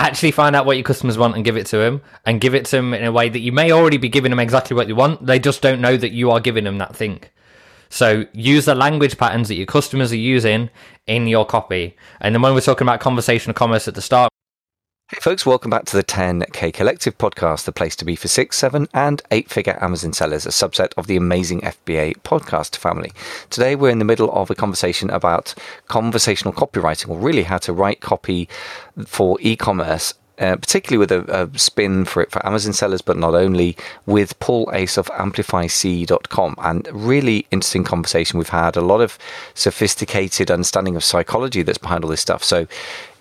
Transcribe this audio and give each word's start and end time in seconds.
actually 0.00 0.30
find 0.30 0.56
out 0.56 0.66
what 0.66 0.76
your 0.76 0.84
customers 0.84 1.18
want 1.18 1.34
and 1.36 1.44
give 1.44 1.56
it 1.56 1.66
to 1.66 1.76
them 1.76 2.00
and 2.24 2.40
give 2.40 2.54
it 2.54 2.64
to 2.66 2.76
them 2.76 2.94
in 2.94 3.04
a 3.04 3.12
way 3.12 3.28
that 3.28 3.40
you 3.40 3.52
may 3.52 3.70
already 3.70 3.98
be 3.98 4.08
giving 4.08 4.30
them 4.30 4.40
exactly 4.40 4.74
what 4.74 4.86
they 4.86 4.92
want. 4.92 5.26
They 5.26 5.38
just 5.38 5.62
don't 5.62 5.80
know 5.80 5.96
that 5.96 6.12
you 6.12 6.30
are 6.30 6.40
giving 6.40 6.64
them 6.64 6.78
that 6.78 6.96
thing. 6.96 7.22
So 7.90 8.24
use 8.32 8.64
the 8.64 8.74
language 8.74 9.18
patterns 9.18 9.48
that 9.48 9.56
your 9.56 9.66
customers 9.66 10.12
are 10.12 10.16
using 10.16 10.70
in 11.06 11.26
your 11.26 11.44
copy. 11.44 11.96
And 12.20 12.34
then 12.34 12.40
when 12.40 12.54
we're 12.54 12.60
talking 12.60 12.86
about 12.86 13.00
conversational 13.00 13.54
commerce 13.54 13.88
at 13.88 13.94
the 13.94 14.02
start 14.02 14.30
Hey 15.12 15.18
folks, 15.20 15.44
welcome 15.44 15.70
back 15.70 15.86
to 15.86 15.96
the 15.96 16.04
10K 16.04 16.72
Collective 16.72 17.18
podcast, 17.18 17.64
the 17.64 17.72
place 17.72 17.96
to 17.96 18.04
be 18.04 18.14
for 18.14 18.28
six, 18.28 18.56
seven, 18.56 18.86
and 18.94 19.20
eight 19.32 19.50
figure 19.50 19.76
Amazon 19.82 20.12
sellers, 20.12 20.46
a 20.46 20.50
subset 20.50 20.92
of 20.96 21.08
the 21.08 21.16
amazing 21.16 21.62
FBA 21.62 22.18
podcast 22.18 22.76
family. 22.76 23.10
Today 23.50 23.74
we're 23.74 23.90
in 23.90 23.98
the 23.98 24.04
middle 24.04 24.30
of 24.30 24.50
a 24.50 24.54
conversation 24.54 25.10
about 25.10 25.52
conversational 25.88 26.54
copywriting, 26.54 27.08
or 27.08 27.18
really 27.18 27.42
how 27.42 27.58
to 27.58 27.72
write 27.72 28.00
copy 28.00 28.48
for 29.04 29.36
e 29.40 29.56
commerce 29.56 30.14
uh, 30.40 30.56
particularly 30.56 30.96
with 30.96 31.12
a, 31.12 31.42
a, 31.42 31.58
spin 31.58 32.06
for 32.06 32.22
it 32.22 32.30
for 32.30 32.44
Amazon 32.46 32.72
sellers, 32.72 33.02
but 33.02 33.18
not 33.18 33.34
only, 33.34 33.76
with 34.06 34.38
Paul 34.40 34.70
Ace 34.72 34.96
of 34.96 35.06
AmplifyC.com. 35.08 36.54
And 36.58 36.88
really 36.92 37.46
interesting 37.50 37.84
conversation 37.84 38.38
we've 38.38 38.48
had, 38.48 38.74
a 38.74 38.80
lot 38.80 39.02
of 39.02 39.18
sophisticated 39.52 40.50
understanding 40.50 40.96
of 40.96 41.04
psychology 41.04 41.60
that's 41.60 41.76
behind 41.76 42.04
all 42.04 42.10
this 42.10 42.22
stuff. 42.22 42.42
So 42.42 42.66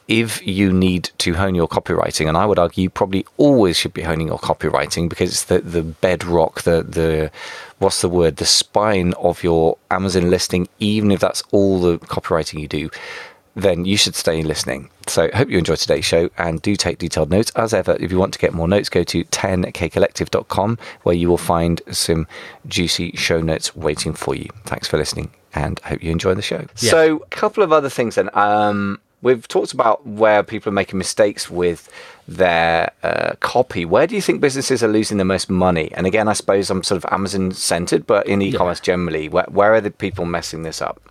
if 0.10 0.46
you 0.46 0.74
need 0.74 1.12
to 1.20 1.36
hone 1.36 1.54
your 1.54 1.68
copywriting, 1.68 2.28
and 2.28 2.36
I 2.36 2.48
would 2.48 2.58
argue 2.58 2.82
you 2.82 2.90
probably 2.90 3.26
always 3.38 3.78
should 3.78 3.94
be 3.94 4.02
honing 4.02 4.28
your 4.28 4.40
copywriting 4.40 5.08
because 5.08 5.30
it's 5.30 5.46
the, 5.46 5.60
the 5.60 5.84
bedrock, 5.84 6.64
the 6.64 6.82
the 6.82 7.32
what's 7.78 8.02
the 8.02 8.10
word, 8.10 8.38
the 8.38 8.46
spine 8.46 9.14
of 9.14 9.44
your 9.44 9.78
Amazon 9.92 10.32
listing, 10.32 10.68
even 10.80 11.12
if 11.12 11.20
that's 11.20 11.44
all 11.52 11.80
the 11.80 12.00
copywriting 12.00 12.60
you 12.60 12.68
do, 12.68 12.90
then 13.56 13.86
you 13.86 13.96
should 13.96 14.16
stay 14.16 14.42
listening. 14.42 14.90
So 15.06 15.30
I 15.32 15.38
hope 15.38 15.50
you 15.50 15.60
enjoyed 15.60 15.78
today's 15.78 16.06
show 16.06 16.32
and 16.40 16.60
do 16.60 16.76
take 16.76 16.98
detailed 16.98 17.30
notes. 17.30 17.52
As 17.56 17.74
ever, 17.74 17.96
if 18.00 18.12
you 18.12 18.18
want 18.18 18.34
to 18.34 18.40
get 18.40 18.52
more 18.54 18.68
notes, 18.68 18.90
go 18.90 19.04
to 19.04 19.24
10kcollective.com 19.24 20.80
where 21.04 21.16
you 21.16 21.30
will 21.30 21.38
find 21.38 21.82
some 21.92 22.28
juicy 22.68 23.12
show 23.16 23.42
notes 23.42 23.76
waiting 23.76 24.14
for 24.14 24.36
you. 24.36 24.50
Thanks 24.66 24.88
for 24.88 24.98
listening 24.98 25.32
and 25.54 25.80
I 25.84 25.90
hope 25.90 26.04
you 26.04 26.12
enjoy 26.12 26.34
the 26.34 26.42
show. 26.42 26.66
Yeah. 26.80 26.92
So 26.92 27.18
a 27.18 27.26
couple 27.28 27.64
of 27.64 27.72
other 27.72 27.90
things 27.90 28.16
then. 28.16 28.30
Um, 28.34 29.00
We've 29.22 29.48
talked 29.48 29.74
about 29.74 30.06
where 30.06 30.44
people 30.44 30.70
are 30.70 30.74
making 30.74 30.98
mistakes 30.98 31.50
with 31.50 31.90
their 32.28 32.92
uh, 33.04 33.34
copy. 33.40 33.84
Where 33.86 34.08
do 34.08 34.16
you 34.16 34.22
think 34.22 34.40
businesses 34.40 34.84
are 34.84 34.88
losing 34.88 35.18
the 35.18 35.26
most 35.26 35.50
money? 35.50 35.92
And 35.94 36.08
again, 36.08 36.28
I 36.28 36.34
suppose 36.34 36.70
I'm 36.70 36.84
sort 36.84 37.04
of 37.04 37.12
Amazon 37.12 37.52
centered, 37.52 38.08
but 38.08 38.28
in 38.28 38.42
e-commerce 38.42 38.80
yeah. 38.80 38.86
generally, 38.86 39.28
where, 39.28 39.46
where 39.50 39.74
are 39.74 39.82
the 39.82 39.92
people 39.92 40.26
messing 40.26 40.64
this 40.64 40.82
up? 40.82 41.02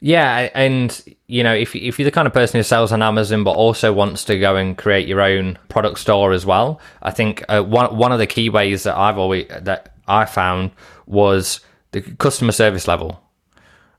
Yeah, 0.00 0.50
and 0.54 1.02
you 1.28 1.42
know, 1.42 1.54
if 1.54 1.74
if 1.74 1.98
you're 1.98 2.04
the 2.04 2.10
kind 2.10 2.26
of 2.26 2.34
person 2.34 2.58
who 2.58 2.62
sells 2.62 2.92
on 2.92 3.00
Amazon 3.00 3.42
but 3.42 3.52
also 3.52 3.90
wants 3.90 4.22
to 4.24 4.38
go 4.38 4.54
and 4.54 4.76
create 4.76 5.08
your 5.08 5.22
own 5.22 5.58
product 5.70 5.98
store 5.98 6.32
as 6.32 6.44
well, 6.44 6.78
I 7.00 7.10
think 7.10 7.42
uh, 7.48 7.62
one 7.62 7.96
one 7.96 8.12
of 8.12 8.18
the 8.18 8.26
key 8.26 8.50
ways 8.50 8.82
that 8.82 8.98
I've 8.98 9.16
always 9.16 9.46
that 9.48 9.94
I 10.06 10.26
found 10.26 10.72
was 11.06 11.60
the 11.92 12.02
customer 12.02 12.52
service 12.52 12.86
level 12.86 13.23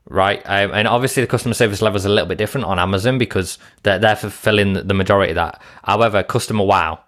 right? 0.08 0.42
Um, 0.44 0.72
and 0.72 0.88
obviously, 0.88 1.22
the 1.22 1.26
customer 1.26 1.54
service 1.54 1.82
level 1.82 1.96
is 1.96 2.04
a 2.04 2.08
little 2.08 2.28
bit 2.28 2.38
different 2.38 2.66
on 2.66 2.78
Amazon 2.78 3.18
because 3.18 3.58
they're, 3.82 3.98
they're 3.98 4.16
fulfilling 4.16 4.74
the 4.74 4.94
majority 4.94 5.32
of 5.32 5.36
that. 5.36 5.60
However, 5.84 6.22
customer 6.22 6.64
wow, 6.64 7.00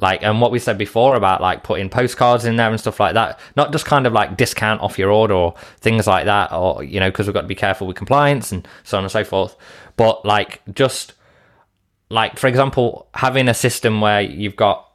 like, 0.00 0.22
and 0.22 0.40
what 0.40 0.50
we 0.50 0.58
said 0.58 0.76
before 0.76 1.16
about 1.16 1.40
like 1.40 1.62
putting 1.62 1.88
postcards 1.88 2.44
in 2.44 2.56
there 2.56 2.70
and 2.70 2.78
stuff 2.78 3.00
like 3.00 3.14
that, 3.14 3.40
not 3.56 3.72
just 3.72 3.86
kind 3.86 4.06
of 4.06 4.12
like 4.12 4.36
discount 4.36 4.80
off 4.82 4.98
your 4.98 5.10
order 5.10 5.34
or 5.34 5.54
things 5.78 6.06
like 6.06 6.26
that, 6.26 6.52
or, 6.52 6.82
you 6.82 7.00
know, 7.00 7.10
because 7.10 7.26
we've 7.26 7.34
got 7.34 7.42
to 7.42 7.46
be 7.46 7.54
careful 7.54 7.86
with 7.86 7.96
compliance 7.96 8.52
and 8.52 8.68
so 8.84 8.98
on 8.98 9.04
and 9.04 9.10
so 9.10 9.24
forth. 9.24 9.56
But 9.96 10.24
like, 10.24 10.60
just 10.74 11.14
like, 12.10 12.38
for 12.38 12.46
example, 12.46 13.08
having 13.14 13.48
a 13.48 13.54
system 13.54 14.00
where 14.00 14.20
you've 14.20 14.56
got 14.56 14.86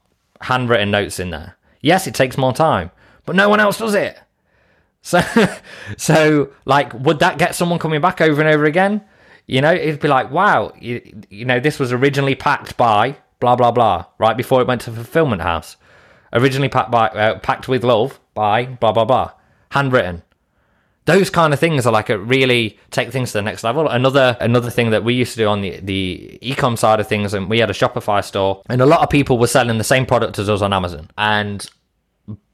handwritten 0.42 0.92
notes 0.92 1.20
in 1.20 1.32
there. 1.32 1.58
Yes, 1.82 2.06
it 2.06 2.14
takes 2.14 2.38
more 2.38 2.54
time, 2.54 2.92
but 3.26 3.36
no 3.36 3.50
one 3.50 3.60
else 3.60 3.80
does 3.80 3.96
it. 3.96 4.20
So, 5.02 5.22
so 5.98 6.52
like, 6.66 6.94
would 6.94 7.20
that 7.20 7.38
get 7.38 7.56
someone 7.56 7.80
coming 7.80 8.02
back 8.02 8.22
over 8.22 8.42
and 8.42 8.50
over 8.50 8.66
again? 8.66 9.02
You 9.48 9.62
know, 9.62 9.74
it'd 9.74 10.00
be 10.00 10.08
like, 10.08 10.32
wow, 10.32 10.74
you, 10.80 11.02
you 11.30 11.46
know, 11.46 11.60
this 11.60 11.80
was 11.80 11.92
originally 11.92 12.36
packed 12.36 12.78
by 12.78 13.18
blah 13.42 13.58
blah 13.58 13.72
blah, 13.72 14.06
right 14.18 14.38
before 14.38 14.62
it 14.62 14.68
went 14.68 14.82
to 14.82 14.92
fulfillment 14.92 15.42
house. 15.42 15.76
Originally 16.32 16.70
packed 16.70 16.92
by, 16.92 17.08
uh, 17.08 17.40
packed 17.40 17.68
with 17.68 17.84
love 17.84 18.22
by 18.34 18.66
blah 18.66 18.94
blah 18.94 19.04
blah, 19.04 19.32
handwritten. 19.72 20.24
Those 21.06 21.30
kind 21.30 21.52
of 21.52 21.60
things 21.60 21.86
are 21.86 21.92
like 21.92 22.10
a 22.10 22.18
really 22.18 22.78
take 22.92 23.12
things 23.12 23.32
to 23.32 23.40
the 23.40 23.42
next 23.42 23.66
level. 23.66 23.90
Another 23.90 24.38
another 24.40 24.70
thing 24.70 24.92
that 24.92 25.04
we 25.04 25.14
used 25.14 25.34
to 25.34 25.40
do 25.40 25.48
on 25.48 25.60
the 25.60 25.82
the 25.82 26.40
ecom 26.42 26.78
side 26.78 27.02
of 27.02 27.08
things, 27.08 27.34
and 27.34 27.50
we 27.50 27.60
had 27.60 27.70
a 27.70 27.74
Shopify 27.74 28.24
store, 28.24 28.62
and 28.70 28.82
a 28.82 28.86
lot 28.86 29.02
of 29.02 29.10
people 29.10 29.38
were 29.38 29.48
selling 29.48 29.78
the 29.78 29.84
same 29.84 30.06
product 30.06 30.40
as 30.40 30.50
us 30.50 30.62
on 30.62 30.72
Amazon, 30.72 31.10
and 31.18 31.70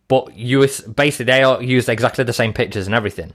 but 0.08 0.36
you 0.36 0.60
basically 0.96 1.26
they 1.26 1.44
all 1.44 1.62
used 1.62 1.90
exactly 1.90 2.24
the 2.24 2.34
same 2.34 2.54
pictures 2.54 2.86
and 2.86 2.96
everything. 2.96 3.34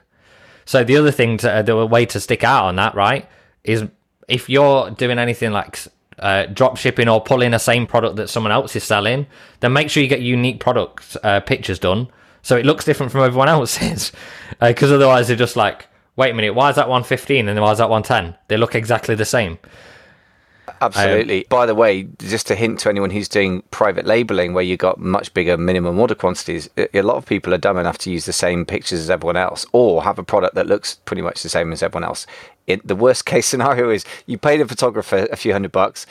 So 0.64 0.84
the 0.84 0.96
other 0.96 1.10
thing, 1.10 1.38
to, 1.38 1.62
the 1.64 1.86
way 1.86 2.06
to 2.06 2.20
stick 2.20 2.44
out 2.44 2.66
on 2.66 2.76
that, 2.76 2.94
right, 2.94 3.28
is 3.64 3.84
if 4.28 4.48
you're 4.48 4.90
doing 4.90 5.18
anything 5.18 5.52
like 5.52 5.78
uh, 6.18 6.46
drop 6.46 6.76
shipping 6.76 7.08
or 7.08 7.20
pulling 7.20 7.50
the 7.50 7.58
same 7.58 7.86
product 7.86 8.16
that 8.16 8.28
someone 8.28 8.52
else 8.52 8.76
is 8.76 8.84
selling, 8.84 9.26
then 9.60 9.72
make 9.72 9.90
sure 9.90 10.02
you 10.02 10.08
get 10.08 10.20
unique 10.20 10.60
product 10.60 11.16
uh, 11.24 11.40
pictures 11.40 11.78
done 11.78 12.08
so 12.42 12.56
it 12.56 12.66
looks 12.66 12.84
different 12.84 13.12
from 13.12 13.22
everyone 13.22 13.48
else's. 13.48 14.12
Because 14.60 14.92
uh, 14.92 14.96
otherwise, 14.96 15.28
they're 15.28 15.36
just 15.36 15.56
like, 15.56 15.86
wait 16.16 16.30
a 16.30 16.34
minute, 16.34 16.54
why 16.54 16.68
is 16.70 16.76
that 16.76 16.88
115 16.88 17.48
and 17.48 17.60
why 17.60 17.70
is 17.70 17.78
that 17.78 17.88
110? 17.88 18.36
They 18.48 18.56
look 18.56 18.74
exactly 18.74 19.14
the 19.14 19.24
same. 19.24 19.58
Absolutely. 20.82 21.44
Um, 21.44 21.46
By 21.48 21.66
the 21.66 21.74
way, 21.74 22.08
just 22.18 22.50
a 22.50 22.56
hint 22.56 22.80
to 22.80 22.88
anyone 22.88 23.10
who's 23.10 23.28
doing 23.28 23.62
private 23.70 24.04
labeling 24.04 24.52
where 24.52 24.64
you 24.64 24.76
got 24.76 24.98
much 24.98 25.32
bigger 25.32 25.56
minimum 25.56 25.98
order 25.98 26.14
quantities, 26.14 26.68
a 26.76 27.02
lot 27.02 27.16
of 27.16 27.24
people 27.24 27.54
are 27.54 27.58
dumb 27.58 27.78
enough 27.78 27.98
to 27.98 28.10
use 28.10 28.26
the 28.26 28.32
same 28.32 28.64
pictures 28.66 28.98
as 28.98 29.08
everyone 29.10 29.36
else 29.36 29.64
or 29.72 30.02
have 30.02 30.18
a 30.18 30.24
product 30.24 30.56
that 30.56 30.66
looks 30.66 30.96
pretty 31.04 31.22
much 31.22 31.42
the 31.42 31.48
same 31.48 31.72
as 31.72 31.82
everyone 31.82 32.04
else. 32.04 32.26
It, 32.66 32.86
the 32.86 32.96
worst 32.96 33.24
case 33.32 33.46
scenario 33.46 33.90
is 33.90 34.04
you 34.26 34.38
paid 34.38 34.60
a 34.60 34.66
photographer 34.66 35.28
a 35.30 35.36
few 35.36 35.52
hundred 35.52 35.72
bucks 35.72 36.04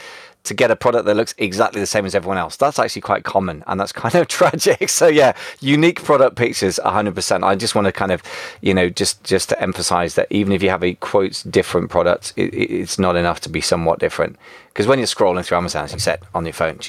to 0.43 0.53
get 0.53 0.71
a 0.71 0.75
product 0.75 1.05
that 1.05 1.15
looks 1.15 1.35
exactly 1.37 1.79
the 1.79 1.87
same 1.87 2.05
as 2.05 2.15
everyone 2.15 2.37
else. 2.37 2.55
That's 2.55 2.79
actually 2.79 3.01
quite 3.01 3.23
common 3.23 3.63
and 3.67 3.79
that's 3.79 3.91
kind 4.03 4.15
of 4.15 4.27
tragic. 4.27 4.89
So 4.89 5.07
yeah, 5.07 5.33
unique 5.59 6.03
product 6.03 6.35
pictures 6.35 6.79
100%. 6.83 7.43
I 7.43 7.55
just 7.55 7.75
want 7.75 7.85
to 7.85 7.91
kind 7.91 8.11
of, 8.11 8.23
you 8.61 8.73
know, 8.73 8.89
just 8.89 9.23
just 9.23 9.49
to 9.49 9.61
emphasize 9.61 10.15
that 10.15 10.27
even 10.29 10.53
if 10.53 10.63
you 10.63 10.69
have 10.69 10.83
a 10.83 10.93
quotes 10.95 11.43
different 11.43 11.89
product, 11.89 12.33
it, 12.35 12.53
it's 12.53 12.97
not 12.97 13.15
enough 13.15 13.39
to 13.41 13.49
be 13.49 13.61
somewhat 13.61 13.99
different. 13.99 14.37
Because 14.73 14.87
when 14.87 14.99
you're 14.99 15.05
scrolling 15.05 15.43
through 15.43 15.57
Amazon, 15.57 15.83
as 15.83 15.91
you 15.91 15.99
said, 15.99 16.21
on 16.33 16.45
your 16.45 16.53
phone, 16.53 16.79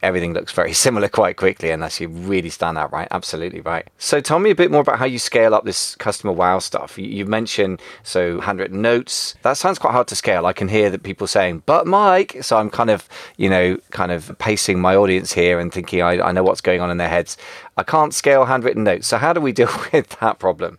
everything 0.00 0.32
looks 0.32 0.52
very 0.52 0.72
similar 0.86 1.08
quite 1.08 1.36
quickly 1.36 1.70
unless 1.70 2.00
you 2.00 2.06
really 2.06 2.50
stand 2.50 2.78
out, 2.78 2.92
right? 2.92 3.08
Absolutely 3.10 3.60
right. 3.60 3.88
So 3.98 4.20
tell 4.20 4.38
me 4.38 4.50
a 4.50 4.54
bit 4.54 4.70
more 4.70 4.82
about 4.82 5.00
how 5.00 5.06
you 5.06 5.18
scale 5.18 5.52
up 5.52 5.64
this 5.64 5.96
customer 5.96 6.32
wow 6.32 6.60
stuff. 6.60 6.96
You 6.96 7.26
mentioned, 7.26 7.82
so 8.04 8.40
handwritten 8.40 8.80
notes. 8.80 9.34
That 9.42 9.54
sounds 9.54 9.80
quite 9.80 9.92
hard 9.92 10.06
to 10.08 10.16
scale. 10.16 10.46
I 10.46 10.52
can 10.52 10.68
hear 10.68 10.88
that 10.90 11.02
people 11.02 11.26
saying, 11.26 11.64
but 11.66 11.84
Mike. 11.86 12.38
So 12.42 12.58
I'm 12.58 12.70
kind 12.70 12.90
of, 12.90 13.08
you 13.36 13.50
know, 13.50 13.76
kind 13.90 14.12
of 14.12 14.36
pacing 14.38 14.80
my 14.80 14.94
audience 14.94 15.32
here 15.32 15.58
and 15.58 15.72
thinking 15.72 16.00
I, 16.00 16.20
I 16.20 16.30
know 16.30 16.44
what's 16.44 16.60
going 16.60 16.80
on 16.80 16.90
in 16.90 16.98
their 16.98 17.08
heads. 17.08 17.36
I 17.76 17.82
can't 17.82 18.14
scale 18.14 18.44
handwritten 18.44 18.84
notes. 18.84 19.08
So 19.08 19.18
how 19.18 19.32
do 19.32 19.40
we 19.40 19.50
deal 19.60 19.70
with 19.92 20.10
that 20.20 20.38
problem? 20.38 20.78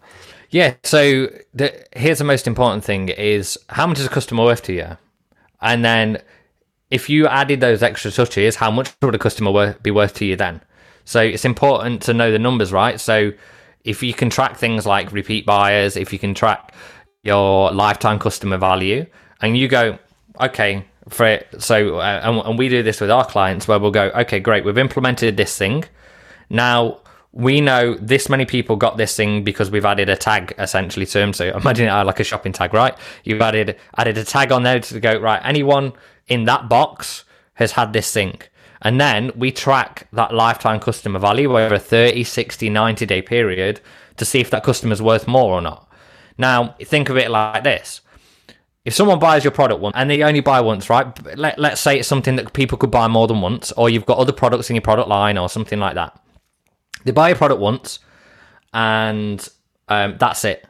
Yeah, 0.49 0.75
so 0.83 1.29
the, 1.53 1.85
here's 1.93 2.19
the 2.19 2.23
most 2.23 2.47
important 2.47 2.85
thing 2.85 3.09
is 3.09 3.57
how 3.69 3.87
much 3.87 3.99
is 3.99 4.05
a 4.05 4.09
customer 4.09 4.43
worth 4.43 4.61
to 4.63 4.73
you? 4.73 4.97
And 5.61 5.83
then 5.83 6.21
if 6.93 7.09
you 7.09 7.25
added 7.25 7.59
those 7.59 7.81
extra 7.81 8.11
touches, 8.11 8.55
how 8.55 8.69
much 8.69 8.93
would 9.01 9.15
a 9.15 9.17
customer 9.17 9.73
be 9.81 9.89
worth 9.89 10.13
to 10.13 10.25
you 10.25 10.35
then? 10.35 10.61
So 11.05 11.19
it's 11.19 11.43
important 11.43 12.03
to 12.03 12.13
know 12.13 12.31
the 12.31 12.37
numbers, 12.37 12.71
right? 12.71 13.01
So 13.01 13.31
if 13.83 14.03
you 14.03 14.13
can 14.13 14.29
track 14.29 14.57
things 14.57 14.85
like 14.85 15.11
repeat 15.11 15.43
buyers, 15.43 15.97
if 15.97 16.13
you 16.13 16.19
can 16.19 16.35
track 16.35 16.71
your 17.23 17.71
lifetime 17.71 18.19
customer 18.19 18.59
value, 18.59 19.07
and 19.41 19.57
you 19.57 19.67
go, 19.67 19.97
okay, 20.39 20.85
for 21.09 21.25
it, 21.25 21.47
so 21.57 21.97
uh, 21.97 22.21
and, 22.23 22.37
and 22.45 22.59
we 22.59 22.69
do 22.69 22.83
this 22.83 23.01
with 23.01 23.09
our 23.09 23.25
clients 23.25 23.67
where 23.67 23.79
we'll 23.79 23.89
go, 23.89 24.11
okay, 24.13 24.39
great, 24.39 24.63
we've 24.63 24.77
implemented 24.77 25.35
this 25.35 25.57
thing. 25.57 25.83
Now 26.51 26.99
we 27.33 27.61
know 27.61 27.95
this 27.95 28.29
many 28.29 28.45
people 28.45 28.75
got 28.75 28.95
this 28.97 29.15
thing 29.15 29.43
because 29.43 29.71
we've 29.71 29.85
added 29.85 30.07
a 30.07 30.15
tag 30.15 30.53
essentially 30.59 31.05
to 31.07 31.17
them. 31.17 31.33
So 31.33 31.49
imagine 31.57 31.87
it 31.87 31.89
uh, 31.89 32.05
like 32.05 32.19
a 32.19 32.23
shopping 32.23 32.53
tag, 32.53 32.73
right? 32.73 32.95
You've 33.23 33.41
added 33.41 33.75
added 33.97 34.17
a 34.17 34.23
tag 34.23 34.51
on 34.51 34.63
there 34.63 34.79
to 34.79 34.99
go 34.99 35.19
right. 35.19 35.41
Anyone 35.43 35.93
in 36.27 36.45
that 36.45 36.69
box 36.69 37.25
has 37.55 37.71
had 37.73 37.91
this 37.91 38.11
thing. 38.13 38.39
And 38.83 39.01
then 39.01 39.31
we 39.35 39.51
track 39.51 40.07
that 40.13 40.33
lifetime 40.33 40.79
customer 40.79 41.17
value 41.17 41.57
over 41.57 41.75
a 41.75 41.79
30, 41.79 42.23
60, 42.23 42.69
90 42.69 43.05
day 43.05 43.21
period 43.21 43.81
to 44.17 44.25
see 44.25 44.39
if 44.39 44.49
that 44.51 44.63
customer 44.63 44.93
is 44.93 45.01
worth 45.01 45.27
more 45.27 45.53
or 45.53 45.61
not. 45.61 45.89
Now, 46.37 46.75
think 46.83 47.09
of 47.09 47.17
it 47.17 47.31
like 47.31 47.63
this. 47.63 48.01
If 48.85 48.93
someone 48.93 49.17
buys 49.17 49.43
your 49.43 49.51
product 49.51 49.79
once 49.79 49.95
and 49.97 50.09
they 50.09 50.21
only 50.23 50.41
buy 50.41 50.59
once, 50.59 50.89
right? 50.89 51.07
Let, 51.37 51.57
let's 51.57 51.79
say 51.81 51.99
it's 51.99 52.07
something 52.07 52.35
that 52.35 52.53
people 52.53 52.77
could 52.77 52.91
buy 52.91 53.07
more 53.07 53.27
than 53.27 53.41
once, 53.41 53.71
or 53.71 53.89
you've 53.89 54.05
got 54.05 54.17
other 54.17 54.33
products 54.33 54.69
in 54.69 54.75
your 54.75 54.81
product 54.81 55.07
line 55.07 55.37
or 55.37 55.47
something 55.47 55.79
like 55.79 55.95
that. 55.95 56.19
They 57.03 57.11
buy 57.11 57.29
your 57.29 57.37
product 57.37 57.61
once 57.61 57.99
and 58.73 59.47
um, 59.87 60.17
that's 60.19 60.45
it. 60.45 60.65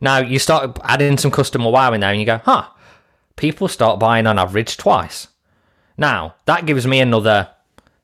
Now 0.00 0.18
you 0.18 0.38
start 0.38 0.78
adding 0.84 1.18
some 1.18 1.30
customer 1.30 1.70
wow 1.70 1.92
in 1.92 2.00
there 2.00 2.10
and 2.10 2.20
you 2.20 2.26
go, 2.26 2.38
huh, 2.38 2.68
people 3.36 3.68
start 3.68 3.98
buying 3.98 4.26
on 4.26 4.38
average 4.38 4.76
twice. 4.76 5.28
Now, 5.96 6.36
that 6.46 6.66
gives 6.66 6.86
me 6.86 7.00
another 7.00 7.50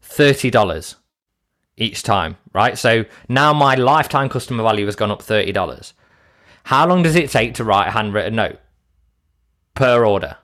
$30 0.03 0.97
each 1.77 2.03
time, 2.03 2.37
right? 2.53 2.77
So 2.77 3.05
now 3.29 3.53
my 3.53 3.77
lifetime 3.77 4.29
customer 4.29 4.63
value 4.63 4.87
has 4.87 4.97
gone 4.97 5.11
up 5.11 5.23
$30. 5.23 5.93
How 6.65 6.87
long 6.87 7.03
does 7.03 7.15
it 7.15 7.31
take 7.31 7.55
to 7.55 7.65
write 7.65 7.89
a 7.89 7.93
handwritten 7.93 8.37
note 8.37 8.59
per 9.75 10.05
order? 10.05 10.37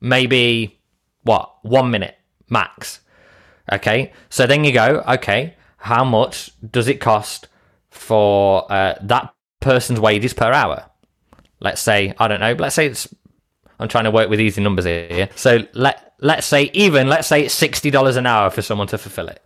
Maybe, 0.00 0.80
what, 1.22 1.52
one 1.62 1.90
minute 1.90 2.16
max. 2.48 3.00
Okay, 3.72 4.12
so 4.28 4.46
then 4.46 4.64
you 4.64 4.72
go, 4.72 5.02
okay, 5.08 5.56
how 5.82 6.04
much 6.04 6.52
does 6.70 6.86
it 6.86 7.00
cost 7.00 7.48
for 7.90 8.70
uh, 8.70 8.94
that 9.02 9.34
person's 9.58 9.98
wages 9.98 10.32
per 10.32 10.52
hour? 10.52 10.84
Let's 11.58 11.80
say, 11.80 12.14
I 12.18 12.28
don't 12.28 12.38
know, 12.38 12.52
let's 12.52 12.76
say 12.76 12.86
it's, 12.86 13.12
I'm 13.80 13.88
trying 13.88 14.04
to 14.04 14.12
work 14.12 14.30
with 14.30 14.40
easy 14.40 14.62
numbers 14.62 14.84
here. 14.84 15.28
So 15.34 15.66
let, 15.74 16.14
let's 16.20 16.46
say, 16.46 16.70
even, 16.72 17.08
let's 17.08 17.26
say 17.26 17.44
it's 17.44 17.60
$60 17.60 18.16
an 18.16 18.26
hour 18.26 18.48
for 18.50 18.62
someone 18.62 18.86
to 18.88 18.98
fulfill 18.98 19.26
it. 19.26 19.42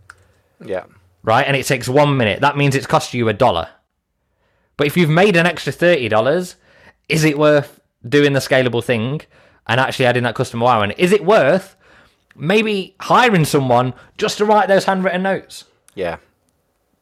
Yeah. 0.62 0.84
Right, 1.22 1.46
and 1.46 1.56
it 1.56 1.64
takes 1.64 1.88
one 1.88 2.18
minute. 2.18 2.42
That 2.42 2.58
means 2.58 2.74
it's 2.74 2.86
cost 2.86 3.14
you 3.14 3.30
a 3.30 3.32
dollar. 3.32 3.70
But 4.76 4.86
if 4.86 4.96
you've 4.98 5.08
made 5.08 5.36
an 5.36 5.46
extra 5.46 5.72
$30, 5.72 6.56
is 7.08 7.24
it 7.24 7.38
worth 7.38 7.80
doing 8.06 8.34
the 8.34 8.40
scalable 8.40 8.84
thing 8.84 9.22
and 9.66 9.80
actually 9.80 10.04
adding 10.04 10.24
that 10.24 10.34
customer 10.34 10.66
wow? 10.66 10.82
And 10.82 10.92
is 10.98 11.12
it 11.12 11.24
worth 11.24 11.76
maybe 12.34 12.94
hiring 13.00 13.46
someone 13.46 13.94
just 14.18 14.36
to 14.36 14.44
write 14.44 14.68
those 14.68 14.84
handwritten 14.84 15.22
notes? 15.22 15.64
Yeah. 15.96 16.18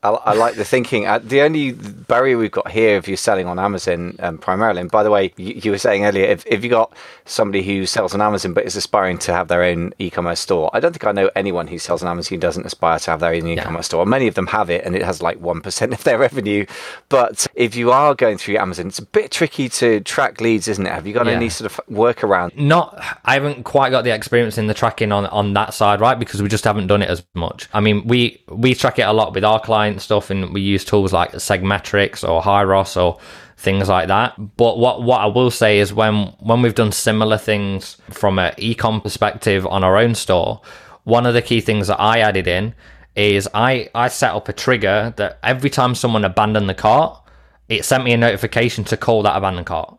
I, 0.04 0.10
I 0.10 0.34
like 0.34 0.56
the 0.56 0.64
thinking. 0.64 1.06
Uh, 1.06 1.18
the 1.18 1.40
only 1.40 1.72
barrier 1.72 2.36
we've 2.36 2.50
got 2.50 2.70
here, 2.70 2.96
if 2.96 3.08
you're 3.08 3.16
selling 3.16 3.46
on 3.46 3.58
Amazon 3.58 4.16
um, 4.18 4.36
primarily, 4.36 4.82
and 4.82 4.90
by 4.90 5.02
the 5.02 5.10
way, 5.10 5.32
you, 5.36 5.60
you, 5.64 5.70
were 5.70 5.78
saying 5.78 6.04
earlier, 6.04 6.26
if, 6.26 6.46
if 6.46 6.62
you 6.62 6.68
got 6.68 6.92
somebody 7.24 7.62
who 7.62 7.86
sells 7.86 8.14
on 8.14 8.20
Amazon 8.20 8.52
but 8.52 8.64
is 8.64 8.76
aspiring 8.76 9.16
to 9.18 9.32
have 9.32 9.48
their 9.48 9.62
own 9.62 9.94
e-commerce 9.98 10.40
store, 10.40 10.70
I 10.74 10.80
don't 10.80 10.92
think 10.92 11.04
I 11.04 11.12
know 11.12 11.30
anyone 11.34 11.66
who 11.66 11.78
sells 11.78 12.02
on 12.02 12.10
Amazon 12.10 12.36
who 12.36 12.40
doesn't 12.40 12.66
aspire 12.66 12.98
to 12.98 13.10
have 13.10 13.20
their 13.20 13.32
own 13.32 13.46
e-commerce 13.46 13.86
yeah. 13.86 13.88
store. 13.88 14.06
Many 14.06 14.28
of 14.28 14.34
them 14.34 14.46
have 14.48 14.68
it, 14.68 14.84
and 14.84 14.94
it 14.94 15.02
has 15.02 15.22
like 15.22 15.40
one 15.40 15.62
percent 15.62 15.94
of 15.94 16.04
their 16.04 16.18
revenue. 16.18 16.66
But 17.08 17.46
if 17.54 17.74
you 17.74 17.90
are 17.90 18.14
going 18.14 18.36
through 18.36 18.58
Amazon, 18.58 18.88
it's 18.88 18.98
a 18.98 19.06
bit 19.06 19.30
tricky 19.30 19.70
to 19.70 20.00
track 20.00 20.40
leads, 20.40 20.68
isn't 20.68 20.86
it? 20.86 20.92
Have 20.92 21.06
you 21.06 21.14
got 21.14 21.26
yeah. 21.26 21.32
any 21.32 21.48
sort 21.48 21.72
of 21.72 21.80
workaround? 21.86 22.56
Not, 22.56 23.02
I 23.24 23.34
haven't 23.34 23.64
quite 23.64 23.90
got 23.90 24.04
the 24.04 24.14
experience 24.14 24.58
in 24.58 24.66
the 24.66 24.74
tracking 24.74 25.12
on 25.12 25.26
on 25.26 25.54
that 25.54 25.72
side, 25.72 26.00
right? 26.00 26.18
Because 26.18 26.42
we 26.42 26.48
just 26.48 26.64
haven't 26.64 26.88
done 26.88 27.00
it 27.00 27.08
as 27.08 27.24
much. 27.32 27.68
I 27.72 27.80
mean, 27.80 28.06
we 28.06 28.42
we 28.48 28.74
track 28.74 28.98
it 28.98 29.02
a 29.02 29.12
lot 29.12 29.34
with 29.34 29.44
our 29.44 29.60
client 29.94 30.02
stuff, 30.02 30.30
and 30.30 30.52
we 30.52 30.60
use 30.60 30.84
tools 30.84 31.12
like 31.12 31.32
Segmetrics 31.32 32.28
or 32.28 32.42
Hyros 32.42 32.96
or 33.00 33.18
things 33.56 33.88
like 33.88 34.08
that. 34.08 34.34
But 34.56 34.78
what 34.78 35.02
what 35.02 35.20
I 35.20 35.26
will 35.26 35.50
say 35.50 35.78
is 35.78 35.92
when 35.92 36.34
when 36.40 36.62
we've 36.62 36.74
done 36.74 36.92
similar 36.92 37.38
things 37.38 37.96
from 38.10 38.38
an 38.38 38.54
ecom 38.56 39.02
perspective 39.02 39.66
on 39.66 39.84
our 39.84 39.96
own 39.96 40.14
store, 40.14 40.60
one 41.04 41.26
of 41.26 41.34
the 41.34 41.42
key 41.42 41.60
things 41.60 41.88
that 41.88 42.00
I 42.00 42.20
added 42.20 42.46
in 42.46 42.74
is 43.16 43.48
I 43.54 43.88
I 43.94 44.08
set 44.08 44.34
up 44.34 44.48
a 44.48 44.52
trigger 44.52 45.14
that 45.16 45.38
every 45.42 45.70
time 45.70 45.94
someone 45.94 46.24
abandoned 46.24 46.68
the 46.68 46.74
cart, 46.74 47.20
it 47.68 47.84
sent 47.84 48.04
me 48.04 48.12
a 48.12 48.16
notification 48.16 48.84
to 48.84 48.96
call 48.96 49.22
that 49.22 49.36
abandoned 49.36 49.66
cart. 49.66 49.98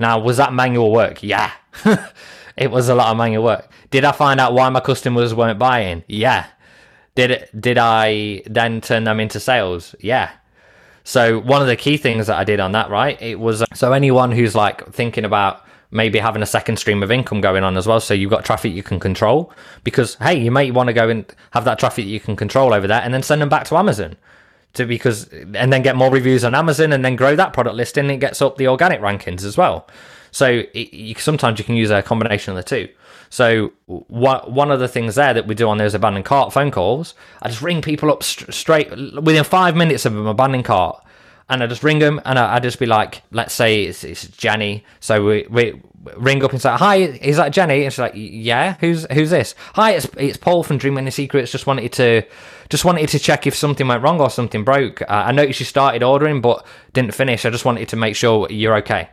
Now, 0.00 0.20
was 0.20 0.36
that 0.36 0.52
manual 0.52 0.92
work? 0.92 1.24
Yeah. 1.24 1.50
it 2.56 2.70
was 2.70 2.88
a 2.88 2.94
lot 2.94 3.08
of 3.08 3.16
manual 3.16 3.42
work. 3.42 3.68
Did 3.90 4.04
I 4.04 4.12
find 4.12 4.38
out 4.38 4.52
why 4.52 4.68
my 4.68 4.78
customers 4.78 5.34
weren't 5.34 5.58
buying? 5.58 6.04
Yeah. 6.06 6.46
Did? 7.18 7.48
Did 7.58 7.78
I 7.78 8.42
then 8.46 8.80
turn 8.80 9.02
them 9.02 9.18
into 9.18 9.40
sales? 9.40 9.92
Yeah. 9.98 10.30
So 11.02 11.40
one 11.40 11.60
of 11.60 11.66
the 11.66 11.74
key 11.74 11.96
things 11.96 12.28
that 12.28 12.36
I 12.36 12.44
did 12.44 12.60
on 12.60 12.70
that, 12.72 12.90
right? 12.90 13.20
It 13.20 13.40
was 13.40 13.62
uh, 13.62 13.66
so 13.74 13.92
anyone 13.92 14.30
who's 14.30 14.54
like 14.54 14.92
thinking 14.92 15.24
about 15.24 15.64
maybe 15.90 16.20
having 16.20 16.42
a 16.42 16.46
second 16.46 16.76
stream 16.76 17.02
of 17.02 17.10
income 17.10 17.40
going 17.40 17.64
on 17.64 17.76
as 17.76 17.88
well. 17.88 17.98
So 17.98 18.14
you've 18.14 18.30
got 18.30 18.44
traffic 18.44 18.72
you 18.72 18.84
can 18.84 19.00
control 19.00 19.52
because 19.82 20.14
hey, 20.16 20.38
you 20.38 20.52
might 20.52 20.74
want 20.74 20.86
to 20.86 20.92
go 20.92 21.08
and 21.08 21.26
have 21.50 21.64
that 21.64 21.80
traffic 21.80 22.04
that 22.04 22.10
you 22.10 22.20
can 22.20 22.36
control 22.36 22.72
over 22.72 22.86
there, 22.86 23.00
and 23.02 23.12
then 23.12 23.24
send 23.24 23.42
them 23.42 23.48
back 23.48 23.64
to 23.64 23.76
Amazon 23.76 24.16
to 24.74 24.86
because 24.86 25.28
and 25.32 25.72
then 25.72 25.82
get 25.82 25.96
more 25.96 26.12
reviews 26.12 26.44
on 26.44 26.54
Amazon 26.54 26.92
and 26.92 27.04
then 27.04 27.16
grow 27.16 27.34
that 27.34 27.52
product 27.52 27.74
listing. 27.74 28.10
It 28.10 28.18
gets 28.18 28.40
up 28.40 28.58
the 28.58 28.68
organic 28.68 29.00
rankings 29.00 29.42
as 29.42 29.56
well. 29.56 29.88
So 30.30 30.62
it, 30.72 30.94
you, 30.94 31.16
sometimes 31.16 31.58
you 31.58 31.64
can 31.64 31.74
use 31.74 31.90
a 31.90 32.00
combination 32.00 32.56
of 32.56 32.58
the 32.58 32.62
two. 32.62 32.88
So 33.30 33.72
one 33.86 34.70
of 34.70 34.80
the 34.80 34.88
things 34.88 35.14
there 35.14 35.34
that 35.34 35.46
we 35.46 35.54
do 35.54 35.68
on 35.68 35.78
those 35.78 35.94
abandoned 35.94 36.24
cart 36.24 36.52
phone 36.52 36.70
calls, 36.70 37.14
I 37.42 37.48
just 37.48 37.62
ring 37.62 37.82
people 37.82 38.10
up 38.10 38.22
st- 38.22 38.54
straight 38.54 38.90
within 38.90 39.44
five 39.44 39.76
minutes 39.76 40.06
of 40.06 40.16
an 40.16 40.26
abandoned 40.26 40.64
cart, 40.64 41.04
and 41.48 41.62
I 41.62 41.66
just 41.66 41.82
ring 41.82 41.98
them, 41.98 42.20
and 42.24 42.38
I, 42.38 42.56
I 42.56 42.60
just 42.60 42.78
be 42.78 42.86
like, 42.86 43.22
let's 43.30 43.54
say 43.54 43.84
it's, 43.84 44.04
it's 44.04 44.28
Jenny. 44.28 44.84
So 45.00 45.24
we, 45.24 45.46
we 45.48 45.80
ring 46.16 46.42
up 46.44 46.52
and 46.52 46.60
say, 46.60 46.70
"Hi, 46.70 46.96
is 46.96 47.36
that 47.36 47.50
Jenny?" 47.52 47.84
And 47.84 47.92
she's 47.92 47.98
like, 47.98 48.12
"Yeah, 48.14 48.76
who's 48.80 49.06
who's 49.12 49.30
this?" 49.30 49.54
"Hi, 49.74 49.92
it's 49.92 50.06
it's 50.16 50.36
Paul 50.36 50.62
from 50.62 50.78
Dream 50.78 50.94
Many 50.94 51.10
Secrets. 51.10 51.52
Just 51.52 51.66
wanted 51.66 51.92
to 51.94 52.22
just 52.68 52.84
wanted 52.84 53.08
to 53.10 53.18
check 53.18 53.46
if 53.46 53.54
something 53.54 53.86
went 53.88 54.02
wrong 54.02 54.20
or 54.20 54.30
something 54.30 54.64
broke. 54.64 55.02
Uh, 55.02 55.06
I 55.08 55.32
noticed 55.32 55.60
you 55.60 55.66
started 55.66 56.02
ordering 56.02 56.40
but 56.40 56.66
didn't 56.92 57.14
finish. 57.14 57.44
I 57.44 57.50
just 57.50 57.64
wanted 57.64 57.88
to 57.90 57.96
make 57.96 58.16
sure 58.16 58.50
you're 58.50 58.76
okay." 58.78 59.10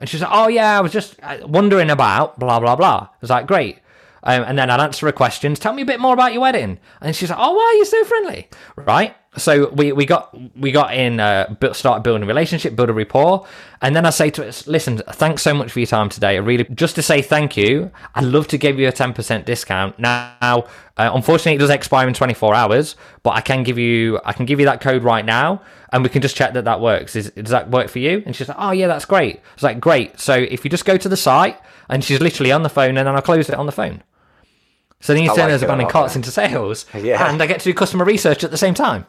And 0.00 0.08
she's 0.08 0.20
like, 0.20 0.30
oh, 0.32 0.48
yeah, 0.48 0.78
I 0.78 0.80
was 0.80 0.92
just 0.92 1.16
uh, 1.22 1.38
wondering 1.46 1.90
about 1.90 2.38
blah, 2.38 2.60
blah, 2.60 2.76
blah. 2.76 3.08
I 3.10 3.16
was 3.20 3.30
like, 3.30 3.46
great. 3.46 3.78
Um, 4.22 4.42
and 4.42 4.58
then 4.58 4.70
I'd 4.70 4.80
answer 4.80 5.06
her 5.06 5.12
questions. 5.12 5.58
Tell 5.58 5.72
me 5.72 5.82
a 5.82 5.86
bit 5.86 6.00
more 6.00 6.12
about 6.12 6.32
your 6.32 6.42
wedding. 6.42 6.78
And 7.00 7.14
she's 7.14 7.30
like, 7.30 7.38
"Oh, 7.40 7.52
why 7.52 7.62
are 7.62 7.78
you 7.78 7.84
so 7.84 8.04
friendly?" 8.04 8.48
Right. 8.74 9.14
So 9.36 9.68
we, 9.70 9.92
we 9.92 10.06
got 10.06 10.34
we 10.56 10.72
got 10.72 10.94
in, 10.94 11.20
uh, 11.20 11.54
started 11.72 12.02
building 12.02 12.22
a 12.22 12.26
relationship, 12.26 12.74
build 12.74 12.88
a 12.88 12.92
rapport, 12.92 13.46
and 13.82 13.94
then 13.94 14.06
I 14.06 14.10
say 14.10 14.30
to 14.30 14.44
her, 14.44 14.52
"Listen, 14.66 14.98
thanks 14.98 15.42
so 15.42 15.52
much 15.52 15.72
for 15.72 15.80
your 15.80 15.86
time 15.86 16.08
today. 16.08 16.36
I 16.36 16.38
really 16.38 16.64
just 16.64 16.94
to 16.94 17.02
say 17.02 17.20
thank 17.20 17.56
you. 17.56 17.90
I'd 18.14 18.24
love 18.24 18.48
to 18.48 18.58
give 18.58 18.78
you 18.78 18.88
a 18.88 18.92
ten 18.92 19.12
percent 19.12 19.44
discount. 19.44 19.98
Now, 19.98 20.64
uh, 20.96 21.10
unfortunately, 21.12 21.54
it 21.54 21.58
does 21.58 21.70
expire 21.70 22.08
in 22.08 22.14
twenty 22.14 22.34
four 22.34 22.54
hours, 22.54 22.96
but 23.22 23.30
I 23.30 23.42
can 23.42 23.62
give 23.62 23.78
you 23.78 24.20
I 24.24 24.32
can 24.32 24.46
give 24.46 24.58
you 24.58 24.66
that 24.66 24.80
code 24.80 25.02
right 25.02 25.24
now, 25.24 25.60
and 25.92 26.02
we 26.02 26.08
can 26.08 26.22
just 26.22 26.36
check 26.36 26.54
that 26.54 26.64
that 26.64 26.80
works. 26.80 27.14
Is, 27.14 27.30
does 27.32 27.50
that 27.50 27.70
work 27.70 27.88
for 27.88 27.98
you?" 27.98 28.22
And 28.24 28.34
she's 28.34 28.48
like, 28.48 28.58
"Oh 28.58 28.70
yeah, 28.70 28.86
that's 28.86 29.04
great." 29.04 29.36
I 29.36 29.54
was 29.54 29.62
like, 29.62 29.80
"Great. 29.80 30.18
So 30.18 30.34
if 30.34 30.64
you 30.64 30.70
just 30.70 30.84
go 30.84 30.96
to 30.96 31.08
the 31.08 31.16
site." 31.16 31.58
And 31.88 32.02
she's 32.02 32.20
literally 32.20 32.50
on 32.50 32.64
the 32.64 32.68
phone, 32.68 32.96
and 32.96 33.06
then 33.06 33.14
I 33.14 33.20
close 33.20 33.48
it 33.48 33.54
on 33.54 33.66
the 33.66 33.70
phone. 33.70 34.02
So 34.98 35.14
then 35.14 35.22
you 35.22 35.28
turn 35.28 35.38
like 35.38 35.50
those 35.50 35.62
abandoned 35.62 35.88
carts 35.88 36.16
into 36.16 36.32
sales, 36.32 36.84
yeah. 36.94 37.30
and 37.30 37.40
I 37.40 37.46
get 37.46 37.60
to 37.60 37.64
do 37.64 37.72
customer 37.72 38.04
research 38.04 38.42
at 38.42 38.50
the 38.50 38.56
same 38.56 38.74
time 38.74 39.06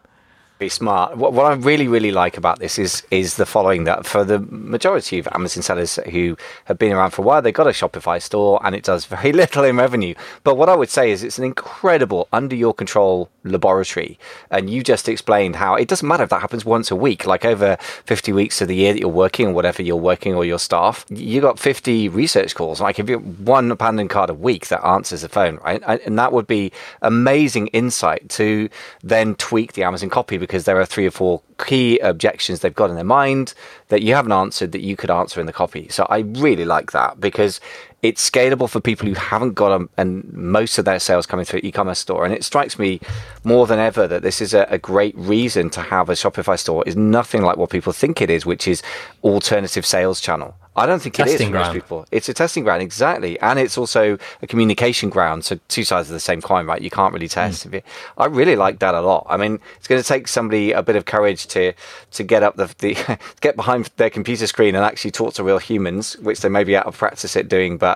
be 0.60 0.70
smart. 0.70 1.18
What, 1.18 1.34
what 1.34 1.46
I 1.46 1.54
really, 1.54 1.88
really 1.88 2.12
like 2.12 2.38
about 2.38 2.60
this 2.60 2.80
is 2.80 3.04
is 3.12 3.36
the 3.36 3.46
following: 3.46 3.84
that 3.86 4.06
for 4.06 4.24
the 4.24 4.40
majority 4.40 5.20
of 5.20 5.28
Amazon 5.34 5.64
sellers 5.64 5.96
who 6.12 6.38
have 6.66 6.78
been 6.78 6.94
around 6.94 7.12
for 7.12 7.22
a 7.22 7.26
while, 7.26 7.42
they've 7.42 7.54
got 7.54 7.68
a 7.68 7.72
Shopify 7.72 8.22
store, 8.22 8.60
and 8.64 8.76
it 8.76 8.84
does 8.84 9.06
very 9.06 9.32
little 9.42 9.64
in 9.64 9.78
revenue. 9.78 10.16
But 10.44 10.58
what 10.58 10.70
I 10.70 10.76
would 10.76 10.90
say 10.90 11.12
is 11.12 11.24
it's 11.24 11.38
an 11.38 11.44
incredible 11.44 12.28
under 12.32 12.56
your 12.56 12.74
control 12.74 13.30
laboratory. 13.44 14.20
And 14.52 14.70
you 14.70 14.84
just 14.84 15.08
explained 15.08 15.56
how 15.56 15.76
it 15.76 15.88
doesn't 15.88 16.08
matter 16.08 16.24
if 16.24 16.30
that 16.30 16.42
happens 16.42 16.66
once 16.66 16.92
a 16.92 16.96
week, 16.96 17.26
like 17.26 17.46
over 17.46 17.78
50 18.06 18.34
weeks 18.34 18.62
of 18.62 18.68
the 18.68 18.76
year 18.76 18.94
that 18.94 19.00
you're 19.00 19.10
working, 19.10 19.48
or 19.48 19.54
whatever 19.54 19.82
you're 19.82 19.96
working, 19.96 20.34
or 20.36 20.46
your 20.46 20.60
staff. 20.60 21.06
You 21.10 21.42
got 21.42 21.60
50 21.60 22.10
research 22.10 22.56
calls. 22.56 22.82
Like 22.82 23.00
if 23.00 23.10
you 23.10 23.20
one 23.20 23.72
abandoned 23.72 24.10
cart 24.10 24.30
a 24.30 24.34
week 24.34 24.68
that 24.68 24.86
answers 24.86 25.22
the 25.22 25.30
phone, 25.30 25.58
right? 25.58 25.82
And 26.06 26.18
that 26.20 26.34
would 26.34 26.48
be 26.48 26.72
amazing 27.02 27.68
insight 27.68 28.30
to 28.30 28.70
then 29.04 29.36
tweak 29.36 29.74
the 29.74 29.84
Amazon 29.84 30.10
copy 30.10 30.38
because 30.48 30.64
there 30.64 30.80
are 30.80 30.86
three 30.86 31.06
or 31.06 31.12
four 31.12 31.42
key 31.60 32.00
objections 32.00 32.62
they've 32.62 32.74
got 32.74 32.90
in 32.90 32.96
their 32.96 33.04
mind 33.04 33.54
that 33.90 34.02
you 34.02 34.16
haven't 34.16 34.32
answered 34.32 34.72
that 34.72 34.82
you 34.82 34.96
could 34.96 35.12
answer 35.12 35.40
in 35.40 35.46
the 35.46 35.54
copy. 35.54 35.90
So 35.90 36.08
I 36.10 36.20
really 36.20 36.66
like 36.66 36.94
that 36.94 37.20
because 37.20 37.60
it's 38.04 38.30
scalable 38.30 38.70
for 38.70 38.80
people 38.80 39.08
who 39.08 39.16
haven't 39.16 39.54
got 39.54 39.70
them 39.70 39.90
and 39.98 40.32
most 40.32 40.78
of 40.78 40.86
their 40.86 41.00
sales 41.00 41.26
coming 41.26 41.46
through 41.46 41.62
e-commerce 41.64 42.00
store. 42.00 42.26
And 42.26 42.34
it 42.34 42.44
strikes 42.44 42.78
me 42.78 43.00
more 43.44 43.66
than 43.66 43.80
ever 43.80 44.08
that 44.08 44.22
this 44.22 44.40
is 44.40 44.54
a, 44.54 44.68
a 44.70 44.78
great 44.78 45.18
reason 45.18 45.70
to 45.72 45.82
have 45.82 46.10
a 46.10 46.14
Shopify 46.14 46.60
store 46.60 46.84
is 46.86 46.96
nothing 46.96 47.42
like 47.42 47.58
what 47.58 47.72
people 47.72 47.94
think 47.94 48.22
it 48.22 48.30
is, 48.30 48.46
which 48.46 48.68
is 48.68 48.84
alternative 49.24 49.86
sales 49.86 50.22
channel. 50.22 50.56
I 50.78 50.86
don't 50.86 51.02
think 51.02 51.16
testing 51.16 51.34
it 51.34 51.42
is 51.42 51.46
for 51.48 51.52
ground. 51.52 51.68
most 51.68 51.74
people. 51.74 52.06
It's 52.12 52.30
a 52.30 52.36
testing 52.36 52.64
ground, 52.64 52.84
exactly, 52.84 53.40
and 53.40 53.58
it's 53.58 53.80
also 53.80 54.20
a 54.44 54.48
communication 54.48 55.10
ground. 55.10 55.44
So 55.44 55.60
two 55.70 55.84
sides 55.84 56.08
of 56.08 56.14
the 56.14 56.20
same 56.20 56.40
coin, 56.40 56.68
right? 56.68 56.80
You 56.80 56.92
can't 56.92 57.12
really 57.12 57.28
test. 57.28 57.68
Mm. 57.68 57.82
I 58.20 58.26
really 58.28 58.56
like 58.56 58.78
that 58.80 58.94
a 58.94 59.02
lot. 59.02 59.26
I 59.28 59.38
mean, 59.38 59.60
it's 59.78 59.88
going 59.88 60.00
to 60.00 60.08
take 60.08 60.28
somebody 60.28 60.74
a 60.74 60.84
bit 60.84 60.96
of 60.96 61.06
courage 61.06 61.48
to 61.48 61.74
to 62.12 62.24
get 62.24 62.44
up 62.44 62.58
the, 62.58 62.74
the 62.78 63.18
get 63.42 63.56
behind 63.56 63.90
their 63.98 64.12
computer 64.12 64.46
screen 64.46 64.76
and 64.76 64.86
actually 64.86 65.12
talk 65.12 65.34
to 65.34 65.44
real 65.44 65.58
humans, 65.58 66.16
which 66.18 66.42
they 66.42 66.50
may 66.50 66.64
be 66.64 66.76
out 66.76 66.86
of 66.86 66.96
practice 66.96 67.36
at 67.36 67.50
doing. 67.50 67.80
But 67.80 67.87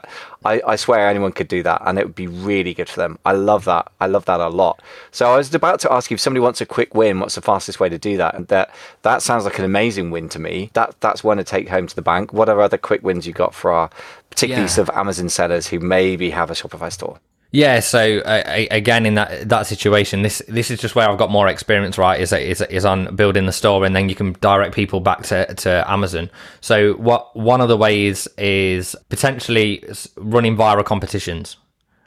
I, 0.44 0.62
I 0.66 0.76
swear 0.76 1.08
anyone 1.08 1.32
could 1.32 1.48
do 1.48 1.62
that, 1.64 1.82
and 1.86 2.00
it 2.00 2.06
would 2.06 2.16
be 2.16 2.28
really 2.28 2.74
good 2.74 2.90
for 2.90 3.00
them. 3.00 3.20
I 3.26 3.34
love 3.34 3.66
that. 3.66 3.92
I 4.00 4.08
love 4.08 4.26
that 4.26 4.40
a 4.40 4.48
lot. 4.50 4.82
So 5.12 5.32
I 5.32 5.38
was 5.38 5.54
about 5.54 5.80
to 5.82 5.92
ask 5.92 6.10
you 6.10 6.16
if 6.16 6.22
somebody 6.22 6.42
wants 6.42 6.62
a 6.62 6.66
quick 6.66 6.96
win, 6.96 7.20
what's 7.20 7.36
the 7.36 7.42
fastest 7.42 7.80
way 7.80 7.90
to 7.90 7.98
do 7.98 8.18
that? 8.18 8.36
And 8.36 8.48
that 8.48 8.74
that 9.04 9.22
sounds 9.22 9.46
like 9.46 9.60
an 9.60 9.66
amazing 9.66 10.12
win 10.12 10.30
to 10.30 10.40
me. 10.40 10.72
That 10.74 10.96
that's 11.02 11.24
one 11.24 11.38
to 11.38 11.44
take 11.44 11.70
home 11.70 11.88
to 11.88 11.96
the 11.96 12.02
bank. 12.02 12.34
What 12.34 12.50
are 12.50 12.62
other 12.62 12.78
quick 12.78 13.04
wins 13.04 13.28
you 13.28 13.34
got 13.34 13.54
for 13.54 13.72
our 13.72 13.90
particularly 14.30 14.64
yeah. 14.64 14.76
sort 14.76 14.90
of 14.90 14.96
Amazon 14.96 15.30
sellers 15.30 15.68
who 15.68 15.80
maybe 15.80 16.30
have 16.32 16.50
a 16.50 16.54
Shopify 16.54 16.92
store? 16.92 17.20
Yeah, 17.54 17.82
so 17.82 18.20
uh, 18.20 18.44
again, 18.72 19.06
in 19.06 19.16
that 19.16 19.50
that 19.50 19.68
situation, 19.68 20.22
this 20.22 20.42
this 20.48 20.72
is 20.72 20.80
just 20.80 20.96
where 20.96 21.10
I've 21.10 21.18
got 21.18 21.30
more 21.32 21.50
experience. 21.50 21.98
Right, 21.98 22.20
is 22.22 22.32
is 22.32 22.62
is 22.62 22.86
on 22.86 23.16
building 23.16 23.46
the 23.46 23.52
store, 23.52 23.86
and 23.86 23.94
then 23.96 24.08
you 24.08 24.16
can 24.16 24.34
direct 24.40 24.74
people 24.74 25.02
back 25.02 25.24
to, 25.24 25.54
to 25.56 25.92
Amazon. 25.92 26.30
So 26.62 26.94
what 26.94 27.36
one 27.36 27.60
of 27.60 27.68
the 27.68 27.76
ways 27.76 28.28
is 28.38 28.96
potentially 29.10 29.84
running 30.16 30.56
viral 30.56 30.86
competitions. 30.86 31.58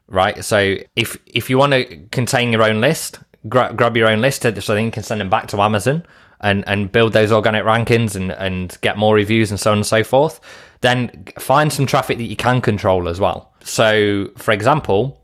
right? 0.09 0.45
So 0.45 0.77
if 0.97 1.17
if 1.27 1.51
you 1.51 1.59
want 1.59 1.73
to 1.73 1.97
contain 2.11 2.53
your 2.53 2.63
own 2.63 2.81
list, 2.81 3.19
gra- 3.49 3.73
grab 3.75 3.97
your 3.97 4.09
own 4.09 4.21
list 4.21 4.43
so 4.43 4.51
then 4.75 4.85
you 4.85 4.91
can 4.91 5.03
send 5.03 5.21
them 5.21 5.31
back 5.31 5.49
to 5.49 5.61
Amazon 5.61 6.05
and 6.41 6.65
and 6.67 6.93
build 6.93 7.13
those 7.13 7.33
organic 7.33 7.65
rankings 7.65 8.17
and 8.17 8.33
and 8.33 8.79
get 8.81 8.97
more 8.99 9.15
reviews 9.15 9.51
and 9.51 9.61
so 9.61 9.73
on 9.73 9.79
and 9.79 9.87
so 9.87 10.05
forth. 10.05 10.41
Then 10.81 11.25
find 11.39 11.73
some 11.73 11.87
traffic 11.87 12.19
that 12.19 12.25
you 12.25 12.37
can 12.37 12.61
control 12.61 13.09
as 13.09 13.19
well. 13.21 13.53
So, 13.63 14.31
for 14.37 14.53
example, 14.53 15.21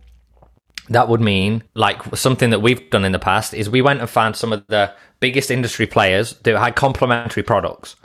that 0.91 1.09
would 1.09 1.21
mean 1.21 1.63
like 1.75 2.03
something 2.17 2.51
that 2.51 2.61
we've 2.61 2.91
done 2.91 3.05
in 3.05 3.13
the 3.13 3.19
past 3.19 3.55
is 3.55 3.71
we 3.71 3.81
went 3.81 4.01
and 4.01 4.11
found 4.11 4.37
some 4.37 4.53
of 4.53 4.67
the 4.67 4.93
biggest 5.21 5.51
industry 5.51 5.87
players 5.87 6.35
that 6.43 6.59
had 6.59 6.75
complementary 6.75 7.45
products. 7.45 7.97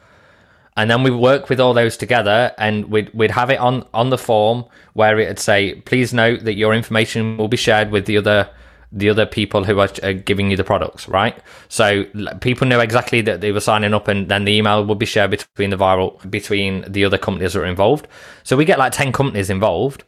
And 0.77 0.91
then 0.91 1.03
we 1.03 1.09
work 1.09 1.49
with 1.49 1.59
all 1.59 1.73
those 1.73 1.97
together 1.97 2.53
and 2.57 2.85
we'd, 2.91 3.11
we'd 3.13 3.31
have 3.31 3.49
it 3.49 3.59
on, 3.59 3.85
on 3.93 4.09
the 4.09 4.17
form 4.17 4.65
where 4.93 5.17
it'd 5.17 5.39
say 5.39 5.81
please 5.81 6.13
note 6.13 6.43
that 6.43 6.53
your 6.53 6.73
information 6.73 7.37
will 7.37 7.47
be 7.47 7.57
shared 7.57 7.91
with 7.91 8.05
the 8.05 8.17
other 8.17 8.49
the 8.91 9.09
other 9.09 9.25
people 9.25 9.65
who 9.65 9.79
are, 9.79 9.89
are 10.03 10.13
giving 10.13 10.51
you 10.51 10.55
the 10.55 10.63
products 10.63 11.07
right? 11.09 11.37
So 11.69 12.03
people 12.39 12.67
know 12.67 12.81
exactly 12.81 13.21
that 13.21 13.41
they 13.41 13.51
were 13.51 13.61
signing 13.61 13.93
up 13.93 14.07
and 14.07 14.29
then 14.29 14.45
the 14.45 14.51
email 14.51 14.85
would 14.85 14.99
be 14.99 15.05
shared 15.05 15.31
between 15.31 15.71
the 15.71 15.77
viral 15.77 16.29
between 16.29 16.85
the 16.87 17.03
other 17.03 17.17
companies 17.17 17.53
that 17.53 17.61
are 17.61 17.65
involved. 17.65 18.07
So 18.43 18.55
we 18.55 18.63
get 18.63 18.77
like 18.77 18.91
10 18.91 19.11
companies 19.11 19.49
involved 19.49 20.03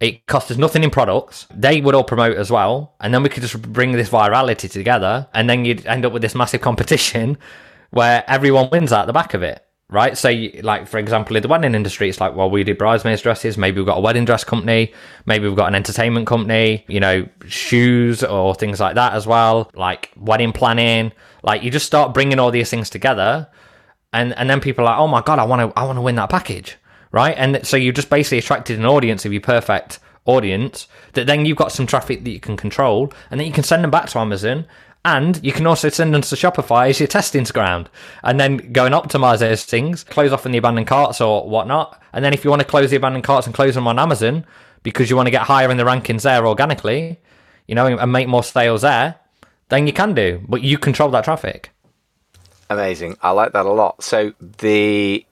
it 0.00 0.26
cost 0.26 0.50
us 0.50 0.56
nothing 0.56 0.84
in 0.84 0.90
products. 0.90 1.46
They 1.52 1.80
would 1.80 1.94
all 1.94 2.04
promote 2.04 2.36
as 2.36 2.50
well. 2.50 2.94
And 3.00 3.12
then 3.12 3.22
we 3.22 3.28
could 3.28 3.42
just 3.42 3.60
bring 3.60 3.92
this 3.92 4.08
virality 4.08 4.70
together. 4.70 5.28
And 5.34 5.50
then 5.50 5.64
you'd 5.64 5.86
end 5.86 6.06
up 6.06 6.12
with 6.12 6.22
this 6.22 6.34
massive 6.34 6.60
competition 6.60 7.36
where 7.90 8.24
everyone 8.28 8.68
wins 8.70 8.92
out 8.92 9.06
the 9.06 9.12
back 9.12 9.34
of 9.34 9.42
it. 9.42 9.64
Right. 9.90 10.18
So, 10.18 10.30
like, 10.62 10.86
for 10.86 10.98
example, 10.98 11.34
in 11.34 11.42
the 11.42 11.48
wedding 11.48 11.74
industry, 11.74 12.10
it's 12.10 12.20
like, 12.20 12.36
well, 12.36 12.50
we 12.50 12.62
do 12.62 12.74
bridesmaids 12.74 13.22
dresses. 13.22 13.56
Maybe 13.56 13.78
we've 13.78 13.86
got 13.86 13.96
a 13.96 14.02
wedding 14.02 14.26
dress 14.26 14.44
company. 14.44 14.92
Maybe 15.24 15.48
we've 15.48 15.56
got 15.56 15.68
an 15.68 15.74
entertainment 15.74 16.26
company, 16.26 16.84
you 16.88 17.00
know, 17.00 17.26
shoes 17.46 18.22
or 18.22 18.54
things 18.54 18.80
like 18.80 18.96
that 18.96 19.14
as 19.14 19.26
well. 19.26 19.70
Like 19.74 20.10
wedding 20.14 20.52
planning. 20.52 21.12
Like, 21.42 21.62
you 21.62 21.70
just 21.70 21.86
start 21.86 22.12
bringing 22.12 22.38
all 22.38 22.50
these 22.50 22.68
things 22.68 22.90
together. 22.90 23.48
And, 24.12 24.34
and 24.36 24.50
then 24.50 24.60
people 24.60 24.84
are 24.84 24.90
like, 24.90 24.98
oh 24.98 25.08
my 25.08 25.22
God, 25.22 25.38
I 25.38 25.44
want 25.44 25.74
to, 25.74 25.80
I 25.80 25.84
want 25.84 25.96
to 25.96 26.02
win 26.02 26.16
that 26.16 26.28
package 26.28 26.76
right? 27.12 27.34
And 27.36 27.66
so 27.66 27.76
you've 27.76 27.94
just 27.94 28.10
basically 28.10 28.38
attracted 28.38 28.78
an 28.78 28.86
audience 28.86 29.24
of 29.24 29.32
your 29.32 29.40
perfect 29.40 29.98
audience 30.24 30.88
that 31.14 31.26
then 31.26 31.46
you've 31.46 31.56
got 31.56 31.72
some 31.72 31.86
traffic 31.86 32.22
that 32.24 32.30
you 32.30 32.40
can 32.40 32.56
control 32.56 33.12
and 33.30 33.40
then 33.40 33.46
you 33.46 33.52
can 33.52 33.64
send 33.64 33.82
them 33.82 33.90
back 33.90 34.08
to 34.10 34.18
Amazon 34.18 34.66
and 35.04 35.42
you 35.42 35.52
can 35.52 35.66
also 35.66 35.88
send 35.88 36.12
them 36.12 36.20
to 36.20 36.34
Shopify 36.34 36.90
as 36.90 37.00
your 37.00 37.06
testings 37.06 37.50
ground 37.50 37.88
and 38.22 38.38
then 38.38 38.72
go 38.72 38.84
and 38.84 38.94
optimize 38.94 39.38
those 39.38 39.64
things, 39.64 40.04
close 40.04 40.32
off 40.32 40.44
in 40.44 40.52
the 40.52 40.58
abandoned 40.58 40.86
carts 40.86 41.20
or 41.20 41.48
whatnot. 41.48 42.00
And 42.12 42.24
then 42.24 42.34
if 42.34 42.44
you 42.44 42.50
want 42.50 42.60
to 42.60 42.68
close 42.68 42.90
the 42.90 42.96
abandoned 42.96 43.24
carts 43.24 43.46
and 43.46 43.54
close 43.54 43.74
them 43.74 43.86
on 43.86 43.98
Amazon 43.98 44.44
because 44.82 45.08
you 45.08 45.16
want 45.16 45.26
to 45.26 45.30
get 45.30 45.42
higher 45.42 45.70
in 45.70 45.76
the 45.76 45.84
rankings 45.84 46.22
there 46.22 46.46
organically, 46.46 47.20
you 47.66 47.74
know, 47.74 47.86
and 47.86 48.12
make 48.12 48.28
more 48.28 48.42
sales 48.42 48.82
there, 48.82 49.16
then 49.68 49.86
you 49.86 49.92
can 49.92 50.14
do, 50.14 50.42
but 50.48 50.62
you 50.62 50.78
control 50.78 51.10
that 51.10 51.24
traffic. 51.24 51.70
Amazing. 52.70 53.16
I 53.22 53.30
like 53.30 53.52
that 53.52 53.66
a 53.66 53.72
lot. 53.72 54.02
So 54.02 54.34
the 54.40 55.24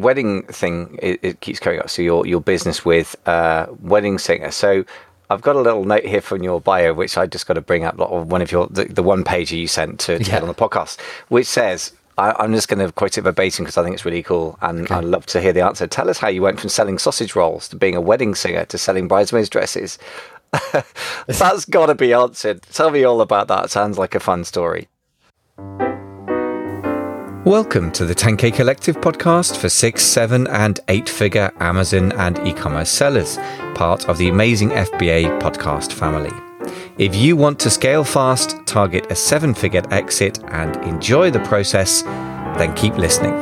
wedding 0.00 0.42
thing 0.44 0.98
it, 1.02 1.20
it, 1.22 1.40
keeps 1.40 1.60
coming 1.60 1.80
up. 1.80 1.90
So 1.90 2.02
your 2.02 2.26
your 2.26 2.40
business 2.40 2.84
with 2.84 3.16
uh, 3.26 3.66
wedding 3.80 4.18
singer. 4.18 4.50
So 4.50 4.84
I've 5.28 5.42
got 5.42 5.56
a 5.56 5.60
little 5.60 5.84
note 5.84 6.04
here 6.04 6.20
from 6.20 6.42
your 6.42 6.60
bio, 6.60 6.92
which 6.92 7.16
I 7.16 7.26
just 7.26 7.46
got 7.46 7.54
to 7.54 7.60
bring 7.60 7.84
up. 7.84 7.96
One 7.96 8.42
of 8.42 8.50
your 8.50 8.66
the, 8.68 8.84
the 8.84 9.02
one 9.02 9.24
page 9.24 9.52
you 9.52 9.66
sent 9.66 10.00
to, 10.00 10.18
to 10.18 10.24
yeah. 10.24 10.30
get 10.30 10.42
on 10.42 10.48
the 10.48 10.54
podcast, 10.54 11.00
which 11.28 11.46
says. 11.46 11.92
I, 12.18 12.44
am 12.44 12.52
just 12.52 12.68
going 12.68 12.84
to 12.84 12.92
quote 12.92 13.16
it 13.16 13.22
verbatim 13.22 13.64
because 13.64 13.78
I 13.78 13.82
think 13.82 13.94
it's 13.94 14.04
really 14.04 14.22
cool, 14.22 14.58
and 14.60 14.82
okay. 14.82 14.96
I'd 14.96 15.04
love 15.04 15.24
to 15.26 15.40
hear 15.40 15.54
the 15.54 15.64
answer. 15.64 15.86
Tell 15.86 16.10
us 16.10 16.18
how 16.18 16.28
you 16.28 16.42
went 16.42 16.60
from 16.60 16.68
selling 16.68 16.98
sausage 16.98 17.34
rolls 17.34 17.66
to 17.68 17.76
being 17.76 17.96
a 17.96 18.00
wedding 18.00 18.34
singer 18.34 18.66
to 18.66 18.76
selling 18.76 19.08
bridesmaids 19.08 19.48
dresses. 19.48 19.98
That's 21.26 21.64
got 21.64 21.86
to 21.86 21.94
be 21.94 22.12
answered. 22.12 22.60
Tell 22.62 22.90
me 22.90 23.04
all 23.04 23.22
about 23.22 23.48
that. 23.48 23.70
Sounds 23.70 23.96
like 23.96 24.14
a 24.14 24.20
fun 24.20 24.44
story. 24.44 24.88
Welcome 27.46 27.90
to 27.92 28.04
the 28.04 28.14
10K 28.14 28.52
Collective 28.52 28.96
podcast 28.96 29.56
for 29.56 29.70
six, 29.70 30.04
seven, 30.04 30.46
and 30.48 30.78
eight 30.88 31.08
figure 31.08 31.50
Amazon 31.58 32.12
and 32.12 32.38
e 32.46 32.52
commerce 32.52 32.90
sellers, 32.90 33.38
part 33.74 34.06
of 34.10 34.18
the 34.18 34.28
amazing 34.28 34.68
FBA 34.68 35.40
podcast 35.40 35.90
family. 35.90 36.30
If 36.98 37.16
you 37.16 37.36
want 37.36 37.58
to 37.60 37.70
scale 37.70 38.04
fast, 38.04 38.58
target 38.66 39.10
a 39.10 39.14
seven 39.14 39.54
figure 39.54 39.82
exit, 39.90 40.38
and 40.48 40.76
enjoy 40.84 41.30
the 41.30 41.40
process, 41.40 42.02
then 42.02 42.74
keep 42.74 42.98
listening. 42.98 43.32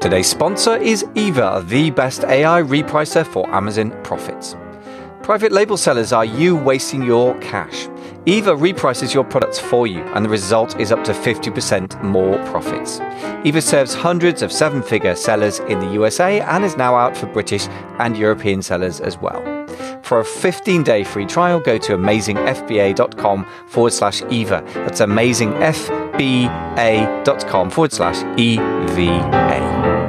Today's 0.00 0.30
sponsor 0.30 0.76
is 0.78 1.04
Eva, 1.14 1.62
the 1.66 1.90
best 1.90 2.24
AI 2.24 2.62
repricer 2.62 3.26
for 3.26 3.46
Amazon 3.54 3.90
profits. 4.02 4.56
Private 5.22 5.52
label 5.52 5.76
sellers 5.76 6.14
are 6.14 6.24
you 6.24 6.56
wasting 6.56 7.02
your 7.02 7.38
cash. 7.40 7.88
Eva 8.26 8.54
reprices 8.54 9.12
your 9.12 9.24
products 9.24 9.58
for 9.58 9.88
you, 9.88 9.98
and 10.14 10.24
the 10.24 10.28
result 10.28 10.78
is 10.78 10.92
up 10.92 11.02
to 11.02 11.12
50% 11.12 12.00
more 12.04 12.38
profits. 12.46 13.00
Eva 13.44 13.60
serves 13.60 13.94
hundreds 13.94 14.42
of 14.42 14.52
seven 14.52 14.80
figure 14.80 15.16
sellers 15.16 15.58
in 15.60 15.80
the 15.80 15.88
USA 15.88 16.38
and 16.40 16.64
is 16.64 16.76
now 16.76 16.94
out 16.94 17.16
for 17.16 17.26
British 17.26 17.66
and 17.98 18.16
European 18.16 18.62
sellers 18.62 19.00
as 19.00 19.18
well. 19.18 19.42
For 20.02 20.20
a 20.20 20.24
15 20.24 20.84
day 20.84 21.02
free 21.02 21.26
trial, 21.26 21.58
go 21.58 21.78
to 21.78 21.96
amazingfba.com 21.96 23.44
forward 23.66 23.92
slash 23.92 24.22
Eva. 24.30 24.62
That's 24.74 25.00
amazingfba.com 25.00 27.70
forward 27.70 27.92
slash 27.92 28.38
EVA. 28.38 30.01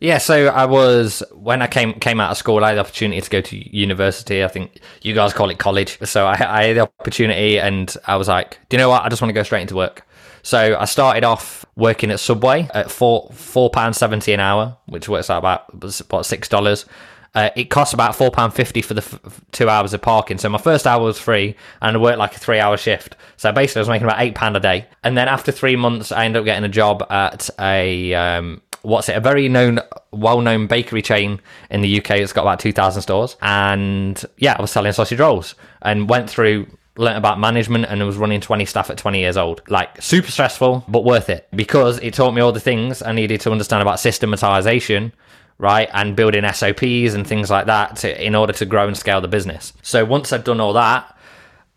Yeah, 0.00 0.16
so 0.16 0.46
I 0.46 0.64
was 0.64 1.22
when 1.32 1.60
I 1.60 1.66
came 1.66 1.92
came 1.92 2.20
out 2.20 2.30
of 2.30 2.38
school, 2.38 2.64
I 2.64 2.68
had 2.68 2.76
the 2.76 2.80
opportunity 2.80 3.20
to 3.20 3.30
go 3.30 3.42
to 3.42 3.76
university. 3.76 4.42
I 4.42 4.48
think 4.48 4.80
you 5.02 5.14
guys 5.14 5.34
call 5.34 5.50
it 5.50 5.58
college. 5.58 5.98
So 6.04 6.26
I, 6.26 6.60
I 6.60 6.64
had 6.68 6.76
the 6.78 6.80
opportunity, 6.80 7.60
and 7.60 7.94
I 8.06 8.16
was 8.16 8.26
like, 8.26 8.58
"Do 8.70 8.76
you 8.76 8.78
know 8.78 8.88
what? 8.88 9.02
I 9.02 9.10
just 9.10 9.20
want 9.20 9.28
to 9.28 9.34
go 9.34 9.42
straight 9.42 9.60
into 9.60 9.76
work." 9.76 10.06
So 10.42 10.78
I 10.78 10.86
started 10.86 11.22
off 11.22 11.66
working 11.76 12.10
at 12.10 12.18
Subway 12.18 12.66
at 12.72 12.90
four 12.90 13.30
four 13.34 13.68
pound 13.68 13.94
seventy 13.94 14.32
an 14.32 14.40
hour, 14.40 14.78
which 14.86 15.06
works 15.06 15.28
out 15.28 15.38
about 15.38 15.66
about 16.00 16.24
six 16.24 16.48
dollars. 16.48 16.86
Uh, 17.34 17.50
it 17.54 17.64
costs 17.66 17.92
about 17.92 18.16
four 18.16 18.30
pound 18.30 18.54
fifty 18.54 18.80
for 18.80 18.94
the 18.94 19.02
f- 19.02 19.40
two 19.52 19.68
hours 19.68 19.92
of 19.92 20.00
parking. 20.00 20.38
So 20.38 20.48
my 20.48 20.58
first 20.58 20.86
hour 20.86 21.04
was 21.04 21.18
free, 21.18 21.56
and 21.82 21.94
I 21.94 22.00
worked 22.00 22.18
like 22.18 22.34
a 22.34 22.38
three 22.38 22.58
hour 22.58 22.78
shift. 22.78 23.16
So 23.36 23.52
basically, 23.52 23.80
I 23.80 23.82
was 23.82 23.88
making 23.90 24.06
about 24.06 24.20
eight 24.20 24.34
pound 24.34 24.56
a 24.56 24.60
day. 24.60 24.86
And 25.04 25.14
then 25.14 25.28
after 25.28 25.52
three 25.52 25.76
months, 25.76 26.10
I 26.10 26.24
ended 26.24 26.40
up 26.40 26.46
getting 26.46 26.64
a 26.64 26.70
job 26.70 27.06
at 27.10 27.50
a 27.60 28.14
um, 28.14 28.62
what's 28.82 29.08
it? 29.08 29.16
A 29.16 29.20
very 29.20 29.48
known, 29.48 29.80
well-known 30.10 30.66
bakery 30.66 31.02
chain 31.02 31.40
in 31.70 31.80
the 31.80 31.98
UK. 31.98 32.12
It's 32.12 32.32
got 32.32 32.42
about 32.42 32.60
two 32.60 32.72
thousand 32.72 33.02
stores, 33.02 33.36
and 33.42 34.22
yeah, 34.38 34.56
I 34.58 34.60
was 34.60 34.70
selling 34.70 34.92
sausage 34.92 35.20
rolls 35.20 35.54
and 35.82 36.08
went 36.08 36.28
through. 36.30 36.66
Learned 36.96 37.18
about 37.18 37.40
management 37.40 37.86
and 37.86 38.04
was 38.04 38.16
running 38.18 38.42
20 38.42 38.66
staff 38.66 38.90
at 38.90 38.98
20 38.98 39.20
years 39.20 39.38
old. 39.38 39.62
Like 39.68 40.02
super 40.02 40.30
stressful, 40.30 40.84
but 40.86 41.02
worth 41.02 41.30
it 41.30 41.48
because 41.54 41.98
it 42.00 42.12
taught 42.12 42.32
me 42.34 42.42
all 42.42 42.52
the 42.52 42.60
things 42.60 43.00
I 43.00 43.12
needed 43.12 43.40
to 43.42 43.52
understand 43.52 43.80
about 43.80 44.00
systematization 44.00 45.12
right? 45.60 45.90
And 45.92 46.16
building 46.16 46.42
SOPs 46.50 47.14
and 47.14 47.26
things 47.26 47.50
like 47.50 47.66
that 47.66 47.96
to, 47.96 48.26
in 48.26 48.34
order 48.34 48.52
to 48.54 48.64
grow 48.64 48.88
and 48.88 48.96
scale 48.96 49.20
the 49.20 49.28
business. 49.28 49.74
So 49.82 50.04
once 50.06 50.32
I'd 50.32 50.42
done 50.42 50.58
all 50.58 50.72
that, 50.72 51.16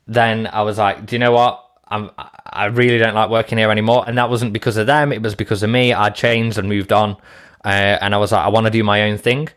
then 0.08 0.48
I 0.48 0.62
was 0.62 0.78
like, 0.78 1.06
do 1.06 1.16
you 1.16 1.20
know 1.20 1.34
what? 1.34 1.64
I'm, 1.90 2.10
I 2.54 2.66
really 2.66 2.98
don't 2.98 3.16
like 3.16 3.30
working 3.30 3.58
here 3.58 3.72
anymore. 3.72 4.04
And 4.08 4.18
that 4.18 4.30
wasn't 4.30 4.54
because 4.54 4.78
of 4.78 4.88
them, 4.88 5.12
it 5.12 5.22
was 5.22 5.36
because 5.36 5.64
of 5.64 5.70
me. 5.70 5.94
I'd 5.94 6.16
changed 6.16 6.58
and 6.58 6.70
moved 6.70 6.94
on. 6.94 7.18
Uh, 7.66 7.98
and 8.02 8.14
I 8.14 8.18
was 8.18 8.32
like, 8.32 8.46
I 8.46 8.50
want 8.50 8.66
to 8.66 8.72
do 8.72 8.84
my 8.84 9.04
own 9.04 9.18
thing. 9.18 9.50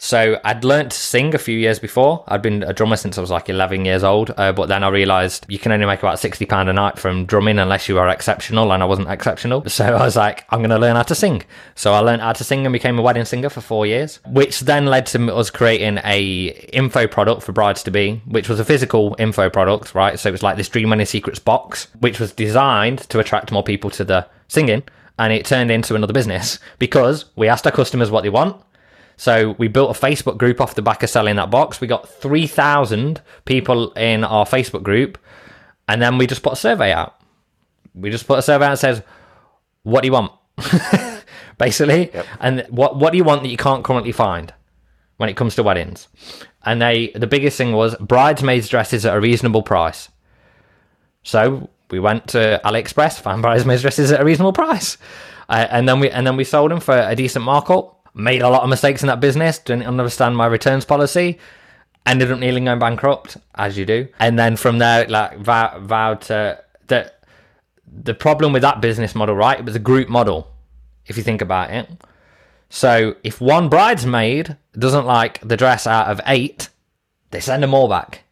So 0.00 0.40
I'd 0.44 0.64
learned 0.64 0.92
to 0.92 0.96
sing 0.96 1.34
a 1.34 1.38
few 1.38 1.58
years 1.58 1.80
before. 1.80 2.22
I'd 2.28 2.40
been 2.40 2.62
a 2.62 2.72
drummer 2.72 2.96
since 2.96 3.18
I 3.18 3.20
was 3.20 3.32
like 3.32 3.48
11 3.48 3.84
years 3.84 4.04
old. 4.04 4.32
Uh, 4.36 4.52
but 4.52 4.68
then 4.68 4.84
I 4.84 4.88
realized 4.88 5.44
you 5.48 5.58
can 5.58 5.72
only 5.72 5.86
make 5.86 5.98
about 5.98 6.20
60 6.20 6.46
pound 6.46 6.68
a 6.68 6.72
night 6.72 6.98
from 6.98 7.26
drumming 7.26 7.58
unless 7.58 7.88
you 7.88 7.98
are 7.98 8.08
exceptional, 8.08 8.72
and 8.72 8.80
I 8.82 8.86
wasn't 8.86 9.10
exceptional. 9.10 9.68
So 9.68 9.84
I 9.84 10.04
was 10.04 10.16
like, 10.16 10.44
I'm 10.50 10.60
going 10.60 10.70
to 10.70 10.78
learn 10.78 10.94
how 10.94 11.02
to 11.02 11.14
sing. 11.14 11.42
So 11.74 11.92
I 11.92 11.98
learned 11.98 12.22
how 12.22 12.32
to 12.32 12.44
sing 12.44 12.64
and 12.64 12.72
became 12.72 12.98
a 12.98 13.02
wedding 13.02 13.24
singer 13.24 13.50
for 13.50 13.60
four 13.60 13.86
years, 13.86 14.20
which 14.26 14.60
then 14.60 14.86
led 14.86 15.06
to 15.06 15.34
us 15.34 15.50
creating 15.50 15.98
a 16.04 16.46
info 16.72 17.08
product 17.08 17.42
for 17.42 17.52
brides 17.52 17.82
to 17.82 17.90
be, 17.90 18.22
which 18.26 18.48
was 18.48 18.60
a 18.60 18.64
physical 18.64 19.16
info 19.18 19.50
product, 19.50 19.94
right? 19.96 20.18
So 20.18 20.28
it 20.28 20.32
was 20.32 20.44
like 20.44 20.56
this 20.56 20.68
Dream 20.68 20.90
Wedding 20.90 21.06
Secrets 21.06 21.40
box, 21.40 21.88
which 21.98 22.20
was 22.20 22.32
designed 22.32 23.00
to 23.10 23.18
attract 23.18 23.50
more 23.50 23.64
people 23.64 23.90
to 23.90 24.04
the 24.04 24.28
singing 24.46 24.84
and 25.18 25.32
it 25.32 25.44
turned 25.44 25.70
into 25.70 25.94
another 25.94 26.12
business 26.12 26.58
because 26.78 27.24
we 27.36 27.48
asked 27.48 27.66
our 27.66 27.72
customers 27.72 28.10
what 28.10 28.22
they 28.22 28.30
want 28.30 28.62
so 29.18 29.56
we 29.58 29.66
built 29.66 29.94
a 29.94 30.00
Facebook 30.00 30.38
group 30.38 30.60
off 30.60 30.76
the 30.76 30.80
back 30.80 31.02
of 31.02 31.10
selling 31.10 31.36
that 31.36 31.50
box. 31.50 31.80
We 31.80 31.88
got 31.88 32.08
3,000 32.08 33.20
people 33.44 33.90
in 33.94 34.22
our 34.22 34.46
Facebook 34.46 34.84
group. 34.84 35.18
And 35.88 36.00
then 36.00 36.18
we 36.18 36.28
just 36.28 36.42
put 36.42 36.52
a 36.52 36.56
survey 36.56 36.92
out. 36.92 37.20
We 37.94 38.10
just 38.10 38.28
put 38.28 38.38
a 38.38 38.42
survey 38.42 38.66
out 38.66 38.70
that 38.70 38.78
says, 38.78 39.02
what 39.82 40.02
do 40.02 40.06
you 40.06 40.12
want? 40.12 40.32
Basically. 41.58 42.12
Yep. 42.14 42.26
And 42.38 42.66
what, 42.68 42.96
what 42.96 43.10
do 43.10 43.16
you 43.16 43.24
want 43.24 43.42
that 43.42 43.48
you 43.48 43.56
can't 43.56 43.82
currently 43.82 44.12
find 44.12 44.54
when 45.16 45.28
it 45.28 45.36
comes 45.36 45.56
to 45.56 45.64
weddings? 45.64 46.06
And 46.64 46.80
they, 46.80 47.08
the 47.08 47.26
biggest 47.26 47.58
thing 47.58 47.72
was 47.72 47.96
bridesmaids 47.96 48.68
dresses 48.68 49.04
at 49.04 49.16
a 49.16 49.20
reasonable 49.20 49.64
price. 49.64 50.10
So 51.24 51.68
we 51.90 51.98
went 51.98 52.28
to 52.28 52.60
AliExpress, 52.64 53.20
found 53.20 53.42
bridesmaids 53.42 53.82
dresses 53.82 54.12
at 54.12 54.20
a 54.20 54.24
reasonable 54.24 54.52
price, 54.52 54.96
uh, 55.48 55.66
and 55.70 55.88
then 55.88 55.98
we 56.00 56.10
and 56.10 56.26
then 56.26 56.36
we 56.36 56.44
sold 56.44 56.70
them 56.70 56.80
for 56.80 56.96
a 56.96 57.16
decent 57.16 57.44
markup. 57.44 57.97
Made 58.18 58.42
a 58.42 58.48
lot 58.48 58.64
of 58.64 58.68
mistakes 58.68 59.02
in 59.02 59.06
that 59.06 59.20
business. 59.20 59.60
Didn't 59.60 59.86
understand 59.86 60.36
my 60.36 60.46
returns 60.46 60.84
policy. 60.84 61.38
Ended 62.04 62.32
up 62.32 62.40
nearly 62.40 62.60
going 62.60 62.80
bankrupt, 62.80 63.36
as 63.54 63.78
you 63.78 63.86
do. 63.86 64.08
And 64.18 64.36
then 64.36 64.56
from 64.56 64.78
there, 64.78 65.06
like 65.06 65.38
vow, 65.38 65.78
vowed 65.78 66.22
to 66.22 66.62
that. 66.88 67.22
The 67.86 68.14
problem 68.14 68.52
with 68.52 68.62
that 68.62 68.80
business 68.80 69.14
model, 69.14 69.36
right? 69.36 69.60
It 69.60 69.64
was 69.64 69.76
a 69.76 69.80
group 69.80 70.08
model, 70.08 70.52
if 71.06 71.16
you 71.16 71.22
think 71.22 71.40
about 71.40 71.70
it. 71.70 71.88
So 72.70 73.14
if 73.22 73.40
one 73.40 73.68
bridesmaid 73.68 74.56
doesn't 74.76 75.06
like 75.06 75.40
the 75.40 75.56
dress 75.56 75.86
out 75.86 76.08
of 76.08 76.20
eight, 76.26 76.70
they 77.30 77.40
send 77.40 77.62
them 77.62 77.72
all 77.72 77.88
back. 77.88 78.24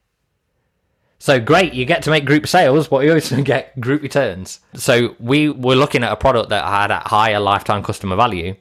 So 1.18 1.40
great, 1.40 1.72
you 1.72 1.84
get 1.86 2.02
to 2.02 2.10
make 2.10 2.26
group 2.26 2.46
sales, 2.46 2.88
but 2.88 3.04
you 3.04 3.14
also 3.14 3.40
get 3.42 3.78
group 3.80 4.02
returns. 4.02 4.60
So 4.74 5.16
we 5.18 5.48
were 5.48 5.76
looking 5.76 6.02
at 6.02 6.12
a 6.12 6.16
product 6.16 6.50
that 6.50 6.64
had 6.64 6.90
a 6.90 6.98
higher 6.98 7.40
lifetime 7.40 7.82
customer 7.82 8.16
value, 8.16 8.56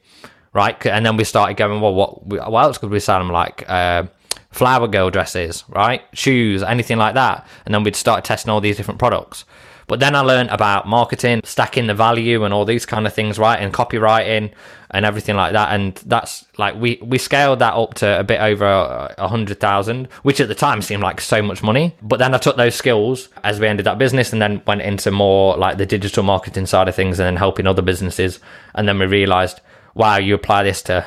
right? 0.56 0.84
And 0.88 1.06
then 1.06 1.18
we 1.18 1.24
started 1.26 1.58
going, 1.58 1.82
well, 1.82 1.94
what, 1.94 2.26
what 2.26 2.64
else 2.64 2.80
could 2.80 2.90
we 2.90 3.00
sell 3.00 3.20
them? 3.20 3.30
Like 3.30 3.70
uh, 3.70 4.06
flower 4.52 4.88
girl 4.88 5.12
dresses, 5.12 5.64
right? 5.68 6.02
Shoes, 6.14 6.64
anything 6.64 6.98
like 6.98 7.14
that. 7.14 7.46
And 7.66 7.76
then 7.76 7.84
we'd 7.84 7.96
start 7.96 8.24
testing 8.24 8.50
all 8.52 8.62
these 8.62 8.78
different 8.78 9.00
products. 9.00 9.46
But 9.88 10.00
then 10.00 10.16
I 10.16 10.22
learned 10.22 10.50
about 10.50 10.88
marketing, 10.88 11.42
stacking 11.44 11.86
the 11.86 11.94
value, 11.94 12.44
and 12.44 12.52
all 12.52 12.66
these 12.66 12.88
kind 12.88 13.06
of 13.06 13.14
things, 13.14 13.38
right? 13.38 13.60
And 13.60 13.72
copywriting 13.72 14.52
and 14.90 15.06
everything 15.06 15.36
like 15.36 15.54
that. 15.54 15.76
And 15.76 15.94
that's 16.08 16.46
like 16.58 16.74
we 16.74 16.98
we 17.04 17.20
scaled 17.20 17.60
that 17.60 17.76
up 17.76 17.94
to 17.96 18.20
a 18.20 18.24
bit 18.24 18.42
over 18.42 18.66
a 18.66 19.28
hundred 19.28 19.60
thousand, 19.60 20.08
which 20.24 20.40
at 20.40 20.48
the 20.48 20.56
time 20.56 20.82
seemed 20.82 21.04
like 21.04 21.22
so 21.22 21.40
much 21.44 21.62
money. 21.62 21.96
But 22.02 22.18
then 22.18 22.34
I 22.34 22.40
took 22.40 22.58
those 22.58 22.74
skills 22.74 23.30
as 23.44 23.60
we 23.60 23.68
ended 23.68 23.86
that 23.86 24.00
business, 24.00 24.34
and 24.34 24.42
then 24.42 24.64
went 24.66 24.82
into 24.82 25.12
more 25.12 25.56
like 25.56 25.78
the 25.78 25.86
digital 25.86 26.24
marketing 26.24 26.66
side 26.66 26.88
of 26.88 26.96
things, 26.96 27.20
and 27.20 27.28
then 27.28 27.36
helping 27.36 27.68
other 27.68 27.84
businesses. 27.84 28.40
And 28.74 28.88
then 28.88 28.98
we 28.98 29.06
realized, 29.06 29.62
wow, 29.96 30.18
you 30.18 30.36
apply 30.36 30.64
this 30.64 30.84
to 30.84 31.06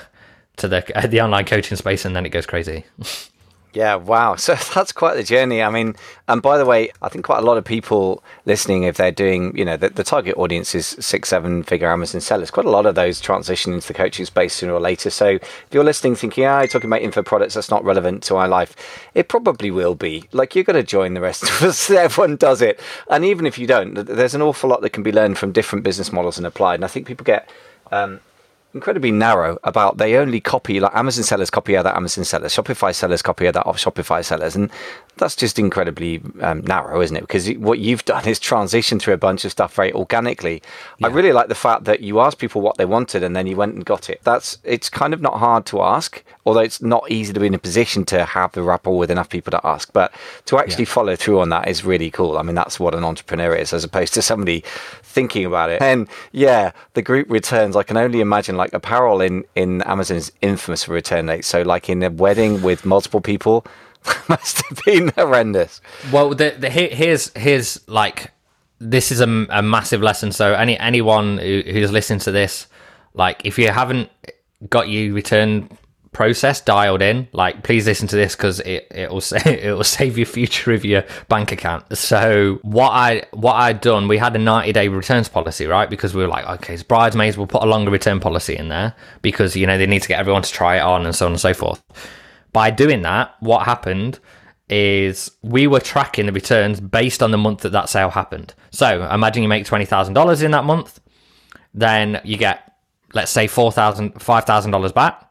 to 0.56 0.66
the 0.66 0.84
the 1.08 1.20
online 1.20 1.44
coaching 1.44 1.76
space, 1.76 2.04
and 2.04 2.16
then 2.16 2.26
it 2.26 2.30
goes 2.30 2.46
crazy. 2.46 2.84
Yeah, 3.74 3.96
wow. 3.96 4.34
So 4.36 4.54
that's 4.74 4.92
quite 4.92 5.14
the 5.14 5.22
journey. 5.22 5.62
I 5.62 5.70
mean, 5.70 5.94
and 6.26 6.42
by 6.42 6.58
the 6.58 6.64
way, 6.64 6.90
I 7.02 7.08
think 7.08 7.24
quite 7.24 7.38
a 7.38 7.46
lot 7.46 7.58
of 7.58 7.64
people 7.64 8.24
listening, 8.46 8.84
if 8.84 8.96
they're 8.96 9.12
doing, 9.12 9.56
you 9.56 9.64
know, 9.64 9.76
the, 9.76 9.90
the 9.90 10.02
target 10.02 10.36
audience 10.36 10.74
is 10.74 10.96
six, 10.98 11.28
seven 11.28 11.62
figure 11.62 11.90
Amazon 11.90 12.20
sellers. 12.20 12.50
Quite 12.50 12.66
a 12.66 12.70
lot 12.70 12.86
of 12.86 12.94
those 12.94 13.20
transition 13.20 13.72
into 13.72 13.86
the 13.86 13.94
coaching 13.94 14.24
space 14.24 14.54
sooner 14.54 14.72
or 14.72 14.80
later. 14.80 15.10
So 15.10 15.26
if 15.28 15.68
you're 15.70 15.84
listening 15.84 16.16
thinking, 16.16 16.44
ah, 16.44 16.58
I'm 16.58 16.68
talking 16.68 16.88
about 16.88 17.02
info 17.02 17.22
products, 17.22 17.54
that's 17.54 17.70
not 17.70 17.84
relevant 17.84 18.22
to 18.24 18.34
my 18.34 18.46
life, 18.46 18.74
it 19.14 19.28
probably 19.28 19.70
will 19.70 19.94
be. 19.94 20.24
Like 20.32 20.54
you're 20.54 20.64
going 20.64 20.76
to 20.76 20.82
join 20.82 21.14
the 21.14 21.20
rest 21.20 21.42
of 21.44 21.62
us. 21.62 21.90
Everyone 21.90 22.36
does 22.36 22.62
it. 22.62 22.80
And 23.10 23.24
even 23.24 23.46
if 23.46 23.58
you 23.58 23.66
don't, 23.66 23.94
there's 23.94 24.34
an 24.34 24.42
awful 24.42 24.70
lot 24.70 24.80
that 24.80 24.90
can 24.90 25.02
be 25.02 25.12
learned 25.12 25.38
from 25.38 25.52
different 25.52 25.84
business 25.84 26.10
models 26.10 26.38
and 26.38 26.46
applied. 26.46 26.76
And 26.76 26.84
I 26.84 26.88
think 26.88 27.06
people 27.06 27.24
get 27.24 27.48
um, 27.92 28.20
incredibly 28.74 29.10
narrow 29.10 29.58
about 29.64 29.96
they 29.96 30.16
only 30.16 30.40
copy 30.40 30.78
like 30.78 30.94
Amazon 30.94 31.24
sellers 31.24 31.50
copy 31.50 31.76
other 31.76 31.94
Amazon 31.94 32.24
sellers, 32.24 32.54
Shopify 32.54 32.94
sellers 32.94 33.22
copy 33.22 33.46
other 33.46 33.60
Shopify 33.60 34.24
sellers, 34.24 34.54
and 34.54 34.70
that's 35.16 35.34
just 35.34 35.58
incredibly 35.58 36.22
um, 36.40 36.62
narrow, 36.62 37.00
isn't 37.00 37.16
it? 37.16 37.22
Because 37.22 37.48
what 37.56 37.78
you've 37.78 38.04
done 38.12 38.26
is 38.26 38.38
transition 38.38 38.98
through 38.98 39.14
a 39.14 39.18
bunch 39.18 39.44
of 39.44 39.52
stuff 39.52 39.74
very 39.74 39.92
organically. 39.92 40.62
Yeah. 40.98 41.08
I 41.08 41.10
really 41.10 41.32
like 41.32 41.48
the 41.48 41.54
fact 41.54 41.84
that 41.84 42.00
you 42.00 42.20
asked 42.20 42.38
people 42.38 42.60
what 42.60 42.76
they 42.76 42.84
wanted 42.84 43.22
and 43.22 43.34
then 43.34 43.46
you 43.46 43.56
went 43.56 43.74
and 43.74 43.84
got 43.84 44.10
it. 44.10 44.20
That's 44.22 44.58
it's 44.64 44.88
kind 44.88 45.14
of 45.14 45.20
not 45.20 45.38
hard 45.38 45.66
to 45.66 45.82
ask, 45.82 46.22
although 46.44 46.60
it's 46.60 46.82
not 46.82 47.10
easy 47.10 47.32
to 47.32 47.40
be 47.40 47.46
in 47.46 47.54
a 47.54 47.58
position 47.58 48.04
to 48.06 48.24
have 48.24 48.52
the 48.52 48.62
rapport 48.62 48.98
with 48.98 49.10
enough 49.10 49.28
people 49.28 49.50
to 49.52 49.66
ask. 49.66 49.92
But 49.92 50.12
to 50.46 50.58
actually 50.58 50.84
yeah. 50.84 50.90
follow 50.90 51.16
through 51.16 51.40
on 51.40 51.48
that 51.50 51.68
is 51.68 51.84
really 51.84 52.10
cool. 52.10 52.38
I 52.38 52.42
mean, 52.42 52.54
that's 52.54 52.78
what 52.78 52.94
an 52.94 53.04
entrepreneur 53.04 53.54
is, 53.54 53.72
as 53.72 53.84
opposed 53.84 54.14
to 54.14 54.22
somebody 54.22 54.62
thinking 55.02 55.44
about 55.44 55.70
it. 55.70 55.82
And 55.82 56.08
yeah, 56.32 56.72
the 56.94 57.02
group 57.02 57.30
returns. 57.30 57.76
I 57.76 57.82
can 57.82 57.96
only 57.96 58.20
imagine 58.20 58.56
like 58.58 58.74
apparel 58.74 59.20
in 59.22 59.44
in 59.54 59.80
Amazon 59.82 60.18
is 60.18 60.30
infamous 60.42 60.84
for 60.84 60.92
return 60.92 61.26
rates. 61.28 61.48
So 61.48 61.62
like 61.62 61.88
in 61.88 62.02
a 62.02 62.10
wedding 62.10 62.60
with 62.60 62.84
multiple 62.84 63.22
people, 63.22 63.64
must 64.28 64.62
have 64.68 64.84
been 64.84 65.08
horrendous. 65.16 65.80
Well, 66.12 66.30
the, 66.30 66.54
the 66.58 66.68
here's 66.68 67.32
here's 67.34 67.88
like 67.88 68.32
this 68.78 69.10
is 69.10 69.20
a, 69.20 69.46
a 69.50 69.62
massive 69.62 70.02
lesson. 70.02 70.32
So 70.32 70.52
any 70.52 70.78
anyone 70.78 71.38
who, 71.38 71.62
who's 71.66 71.90
listening 71.90 72.20
to 72.20 72.30
this, 72.30 72.66
like 73.14 73.44
if 73.44 73.58
you 73.58 73.70
haven't 73.70 74.10
got 74.68 74.88
you 74.88 75.14
return 75.14 75.68
process 76.18 76.60
dialed 76.60 77.00
in, 77.00 77.28
like 77.32 77.62
please 77.62 77.86
listen 77.86 78.08
to 78.08 78.16
this 78.16 78.34
because 78.34 78.58
it 78.58 78.88
it 78.90 79.08
will 79.08 79.20
say 79.32 79.38
it 79.62 79.72
will 79.72 79.84
save 79.84 80.18
your 80.18 80.26
future 80.26 80.72
of 80.72 80.84
your 80.84 81.04
bank 81.28 81.52
account. 81.52 81.96
So 81.96 82.58
what 82.62 82.90
I 82.90 83.22
what 83.32 83.54
I'd 83.54 83.80
done, 83.80 84.08
we 84.08 84.18
had 84.18 84.34
a 84.34 84.38
ninety 84.40 84.72
day 84.72 84.88
returns 84.88 85.28
policy, 85.28 85.66
right? 85.66 85.88
Because 85.88 86.14
we 86.14 86.22
were 86.22 86.28
like, 86.28 86.44
okay, 86.58 86.76
bridesmaids, 86.88 87.38
we'll 87.38 87.46
put 87.46 87.62
a 87.62 87.66
longer 87.66 87.92
return 87.92 88.18
policy 88.18 88.56
in 88.56 88.66
there 88.66 88.96
because 89.22 89.54
you 89.54 89.64
know 89.64 89.78
they 89.78 89.86
need 89.86 90.02
to 90.02 90.08
get 90.08 90.18
everyone 90.18 90.42
to 90.42 90.50
try 90.50 90.78
it 90.78 90.80
on 90.80 91.06
and 91.06 91.14
so 91.14 91.26
on 91.26 91.32
and 91.32 91.40
so 91.40 91.54
forth. 91.54 91.80
By 92.52 92.72
doing 92.72 93.02
that, 93.02 93.36
what 93.38 93.64
happened 93.64 94.18
is 94.68 95.30
we 95.42 95.68
were 95.68 95.80
tracking 95.80 96.26
the 96.26 96.32
returns 96.32 96.80
based 96.80 97.22
on 97.22 97.30
the 97.30 97.38
month 97.38 97.60
that 97.60 97.70
that 97.70 97.88
sale 97.88 98.10
happened. 98.10 98.54
So 98.70 99.08
imagine 99.08 99.44
you 99.44 99.48
make 99.48 99.66
twenty 99.66 99.84
thousand 99.84 100.14
dollars 100.14 100.42
in 100.42 100.50
that 100.50 100.64
month, 100.64 100.98
then 101.74 102.20
you 102.24 102.36
get 102.36 102.72
let's 103.14 103.30
say 103.30 103.46
four 103.46 103.70
thousand, 103.70 104.20
five 104.20 104.46
thousand 104.46 104.72
dollars 104.72 104.90
back 104.90 105.27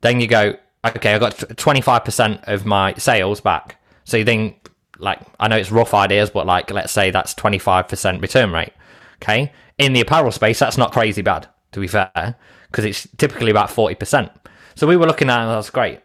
then 0.00 0.20
you 0.20 0.26
go, 0.26 0.56
okay, 0.84 1.14
I 1.14 1.18
got 1.18 1.36
25% 1.36 2.44
of 2.44 2.66
my 2.66 2.94
sales 2.94 3.40
back. 3.40 3.76
So 4.04 4.16
you 4.16 4.24
think, 4.24 4.70
like, 4.98 5.20
I 5.40 5.48
know 5.48 5.56
it's 5.56 5.72
rough 5.72 5.94
ideas, 5.94 6.30
but 6.30 6.46
like, 6.46 6.70
let's 6.70 6.92
say 6.92 7.10
that's 7.10 7.34
25% 7.34 8.22
return 8.22 8.52
rate. 8.52 8.72
Okay. 9.22 9.52
In 9.78 9.92
the 9.92 10.00
apparel 10.00 10.30
space, 10.30 10.58
that's 10.58 10.78
not 10.78 10.92
crazy 10.92 11.22
bad, 11.22 11.48
to 11.72 11.80
be 11.80 11.88
fair, 11.88 12.36
because 12.70 12.84
it's 12.84 13.06
typically 13.16 13.50
about 13.50 13.68
40%. 13.68 14.30
So 14.74 14.86
we 14.86 14.96
were 14.96 15.06
looking 15.06 15.30
at, 15.30 15.46
that's 15.46 15.70
great. 15.70 16.00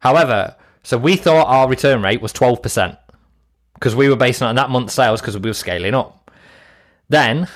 However, 0.00 0.56
so 0.82 0.96
we 0.96 1.16
thought 1.16 1.46
our 1.46 1.68
return 1.68 2.02
rate 2.02 2.22
was 2.22 2.32
12% 2.32 2.96
because 3.74 3.94
we 3.94 4.08
were 4.08 4.16
basing 4.16 4.46
on 4.46 4.54
that 4.56 4.70
month's 4.70 4.94
sales 4.94 5.20
because 5.20 5.36
we 5.38 5.50
were 5.50 5.54
scaling 5.54 5.94
up. 5.94 6.30
Then 7.08 7.48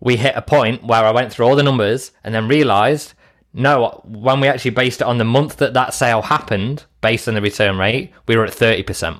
we 0.00 0.16
hit 0.16 0.36
a 0.36 0.42
point 0.42 0.84
where 0.84 1.04
I 1.04 1.10
went 1.10 1.32
through 1.32 1.46
all 1.46 1.56
the 1.56 1.62
numbers 1.62 2.12
and 2.24 2.34
then 2.34 2.48
realized 2.48 3.14
no, 3.56 4.02
when 4.04 4.40
we 4.40 4.48
actually 4.48 4.72
based 4.72 5.00
it 5.00 5.06
on 5.06 5.16
the 5.16 5.24
month 5.24 5.56
that 5.56 5.72
that 5.72 5.94
sale 5.94 6.20
happened, 6.20 6.84
based 7.00 7.26
on 7.26 7.34
the 7.34 7.40
return 7.40 7.78
rate, 7.78 8.12
we 8.28 8.36
were 8.36 8.44
at 8.44 8.52
30%. 8.52 9.18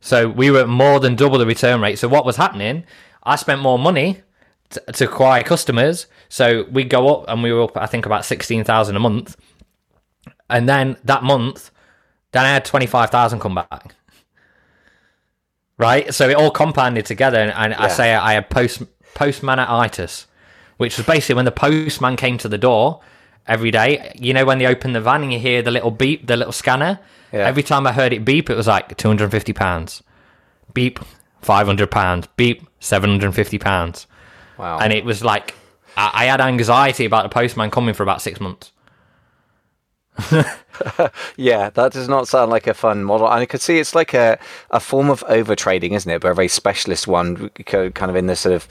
So 0.00 0.28
we 0.28 0.50
were 0.50 0.66
more 0.66 0.98
than 0.98 1.14
double 1.14 1.38
the 1.38 1.46
return 1.46 1.80
rate. 1.80 2.00
So 2.00 2.08
what 2.08 2.24
was 2.24 2.36
happening? 2.36 2.84
I 3.22 3.36
spent 3.36 3.60
more 3.60 3.78
money 3.78 4.22
to, 4.70 4.80
to 4.80 5.04
acquire 5.04 5.44
customers. 5.44 6.08
So 6.28 6.64
we 6.72 6.82
go 6.82 7.14
up 7.14 7.28
and 7.28 7.40
we 7.40 7.52
were 7.52 7.62
up, 7.62 7.76
I 7.76 7.86
think, 7.86 8.04
about 8.04 8.24
16,000 8.24 8.96
a 8.96 8.98
month. 8.98 9.36
And 10.50 10.68
then 10.68 10.96
that 11.04 11.22
month, 11.22 11.70
then 12.32 12.44
I 12.44 12.52
had 12.52 12.64
25,000 12.64 13.38
come 13.38 13.54
back. 13.54 13.94
Right? 15.76 16.12
So 16.12 16.28
it 16.28 16.34
all 16.34 16.50
compounded 16.50 17.06
together. 17.06 17.38
And, 17.38 17.72
yeah. 17.72 17.80
I 17.80 17.86
say 17.88 18.12
I 18.12 18.32
had 18.32 18.50
post 18.50 18.82
postmanitis 19.14 20.26
which 20.78 20.96
was 20.96 21.06
basically 21.06 21.36
when 21.36 21.44
the 21.44 21.52
postman 21.52 22.16
came 22.16 22.38
to 22.38 22.48
the 22.48 22.58
door 22.58 23.00
every 23.46 23.70
day. 23.70 24.12
You 24.18 24.32
know, 24.32 24.44
when 24.44 24.58
they 24.58 24.66
open 24.66 24.94
the 24.94 25.00
van 25.00 25.22
and 25.22 25.32
you 25.32 25.38
hear 25.38 25.62
the 25.62 25.70
little 25.70 25.90
beep, 25.90 26.26
the 26.26 26.36
little 26.36 26.52
scanner. 26.52 26.98
Yeah. 27.32 27.40
Every 27.40 27.62
time 27.62 27.86
I 27.86 27.92
heard 27.92 28.12
it 28.12 28.24
beep, 28.24 28.48
it 28.48 28.56
was 28.56 28.66
like 28.66 28.96
two 28.96 29.08
hundred 29.08 29.24
and 29.24 29.32
fifty 29.32 29.52
pounds. 29.52 30.02
Beep, 30.72 30.98
five 31.42 31.66
hundred 31.66 31.90
pounds. 31.90 32.26
Beep, 32.36 32.66
seven 32.80 33.10
hundred 33.10 33.26
and 33.26 33.34
fifty 33.34 33.58
pounds. 33.58 34.06
Wow! 34.56 34.78
And 34.78 34.92
it 34.92 35.04
was 35.04 35.22
like 35.22 35.54
I, 35.96 36.10
I 36.14 36.24
had 36.24 36.40
anxiety 36.40 37.04
about 37.04 37.24
the 37.24 37.28
postman 37.28 37.70
coming 37.70 37.94
for 37.94 38.02
about 38.02 38.22
six 38.22 38.40
months. 38.40 38.72
yeah, 41.36 41.70
that 41.70 41.92
does 41.92 42.08
not 42.08 42.28
sound 42.28 42.50
like 42.50 42.66
a 42.66 42.74
fun 42.74 43.04
model. 43.04 43.26
And 43.26 43.40
I 43.40 43.46
could 43.46 43.60
see 43.60 43.78
it's 43.78 43.94
like 43.94 44.14
a, 44.14 44.38
a 44.70 44.80
form 44.80 45.10
of 45.10 45.24
overtrading, 45.26 45.92
isn't 45.92 46.10
it? 46.10 46.20
But 46.20 46.32
a 46.32 46.34
very 46.34 46.48
specialist 46.48 47.06
one, 47.06 47.50
kind 47.50 48.10
of 48.10 48.16
in 48.16 48.26
the 48.26 48.36
sort 48.36 48.54
of 48.54 48.68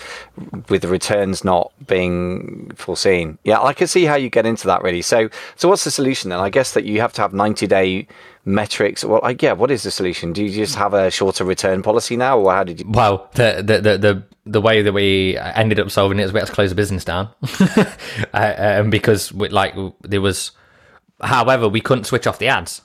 with 0.70 0.82
the 0.82 0.88
returns 0.88 1.44
not 1.44 1.72
being 1.86 2.72
foreseen. 2.76 3.38
Yeah, 3.44 3.62
I 3.62 3.74
could 3.74 3.90
see 3.90 4.06
how 4.06 4.16
you 4.16 4.30
get 4.30 4.46
into 4.46 4.68
that 4.68 4.82
really. 4.82 5.02
So, 5.02 5.30
so 5.56 5.70
what's 5.70 5.84
the 5.84 5.92
solution 5.92 6.30
then? 6.30 6.40
I 6.40 6.50
guess 6.50 6.74
that 6.74 6.84
you 6.84 7.00
have 7.02 7.14
to 7.14 7.22
have 7.22 7.34
90 7.34 7.68
day 7.68 8.08
metrics. 8.46 9.04
Well, 9.04 9.22
I, 9.24 9.36
yeah, 9.40 9.54
what 9.54 9.72
is 9.72 9.84
the 9.84 9.92
solution? 9.92 10.34
Do 10.34 10.44
you 10.44 10.50
just 10.50 10.76
have 10.76 10.94
a 10.94 11.12
shorter 11.12 11.44
return 11.44 11.84
policy 11.84 12.18
now, 12.18 12.40
or 12.40 12.52
how 12.52 12.64
did 12.64 12.80
you? 12.80 12.90
Well, 12.90 13.30
the 13.34 13.62
the 13.64 13.82
the, 13.82 13.98
the 13.98 14.24
the 14.46 14.62
way 14.62 14.82
that 14.82 14.94
we 14.94 15.38
ended 15.38 15.80
up 15.80 15.92
solving 15.92 16.20
it 16.20 16.24
is 16.24 16.34
we 16.34 16.40
had 16.40 16.48
to 16.48 16.54
close 16.54 16.70
the 16.70 16.76
business 16.76 17.04
down, 17.04 17.30
uh, 18.34 18.54
um, 18.58 18.90
because 18.90 19.32
we, 19.34 19.50
like 19.50 19.76
there 20.02 20.22
was 20.22 20.52
However, 21.22 21.68
we 21.68 21.82
couldn't 21.82 22.06
switch 22.06 22.28
off 22.28 22.40
the 22.40 22.48
ads, 22.48 22.82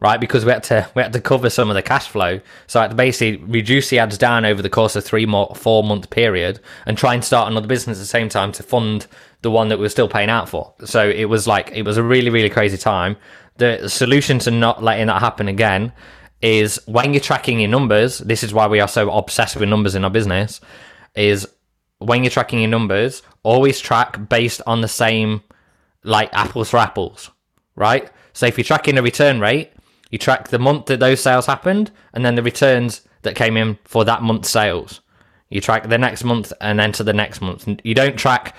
right? 0.00 0.20
Because 0.20 0.44
we 0.44 0.52
had 0.52 0.64
to 0.64 0.88
we 0.94 1.02
had 1.02 1.12
to 1.12 1.20
cover 1.20 1.50
some 1.50 1.70
of 1.70 1.74
the 1.74 1.82
cash 1.82 2.08
flow. 2.08 2.40
So 2.66 2.80
I 2.80 2.84
had 2.84 2.90
to 2.90 2.96
basically 2.96 3.44
reduce 3.44 3.90
the 3.90 3.98
ads 3.98 4.18
down 4.18 4.44
over 4.44 4.62
the 4.62 4.70
course 4.70 4.96
of 4.96 5.04
three 5.04 5.26
more 5.26 5.54
four 5.54 5.84
month 5.84 6.10
period 6.10 6.60
and 6.86 6.98
try 6.98 7.14
and 7.14 7.24
start 7.24 7.50
another 7.50 7.68
business 7.68 7.98
at 7.98 8.02
the 8.02 8.06
same 8.06 8.28
time 8.28 8.52
to 8.52 8.62
fund 8.62 9.06
the 9.42 9.50
one 9.50 9.68
that 9.68 9.78
we 9.78 9.82
were 9.82 9.88
still 9.88 10.08
paying 10.08 10.30
out 10.30 10.48
for. 10.48 10.74
So 10.84 11.08
it 11.08 11.26
was 11.26 11.46
like 11.46 11.70
it 11.72 11.82
was 11.82 11.96
a 11.96 12.02
really, 12.02 12.30
really 12.30 12.50
crazy 12.50 12.78
time. 12.78 13.16
The 13.58 13.88
solution 13.88 14.38
to 14.40 14.50
not 14.50 14.82
letting 14.82 15.06
that 15.06 15.20
happen 15.20 15.48
again 15.48 15.92
is 16.42 16.80
when 16.86 17.14
you're 17.14 17.20
tracking 17.20 17.60
your 17.60 17.70
numbers, 17.70 18.18
this 18.18 18.42
is 18.42 18.52
why 18.52 18.66
we 18.66 18.80
are 18.80 18.88
so 18.88 19.10
obsessed 19.10 19.56
with 19.56 19.68
numbers 19.68 19.94
in 19.94 20.04
our 20.04 20.10
business, 20.10 20.60
is 21.14 21.46
when 21.98 22.22
you're 22.22 22.30
tracking 22.30 22.60
your 22.60 22.68
numbers, 22.68 23.22
always 23.42 23.80
track 23.80 24.28
based 24.28 24.60
on 24.66 24.82
the 24.82 24.88
same, 24.88 25.42
like 26.04 26.32
apples 26.34 26.70
for 26.70 26.76
apples, 26.76 27.30
right? 27.76 28.10
So 28.32 28.46
if 28.46 28.58
you're 28.58 28.64
tracking 28.64 28.98
a 28.98 29.02
return 29.02 29.40
rate, 29.40 29.72
you 30.10 30.18
track 30.18 30.48
the 30.48 30.58
month 30.58 30.86
that 30.86 31.00
those 31.00 31.20
sales 31.20 31.46
happened 31.46 31.90
and 32.12 32.24
then 32.24 32.34
the 32.34 32.42
returns 32.42 33.02
that 33.22 33.36
came 33.36 33.56
in 33.56 33.78
for 33.84 34.04
that 34.04 34.22
month's 34.22 34.50
sales. 34.50 35.00
You 35.48 35.60
track 35.60 35.88
the 35.88 35.98
next 35.98 36.24
month 36.24 36.52
and 36.60 36.78
then 36.78 36.92
to 36.92 37.04
the 37.04 37.12
next 37.12 37.40
month. 37.40 37.68
You 37.84 37.94
don't 37.94 38.16
track 38.16 38.54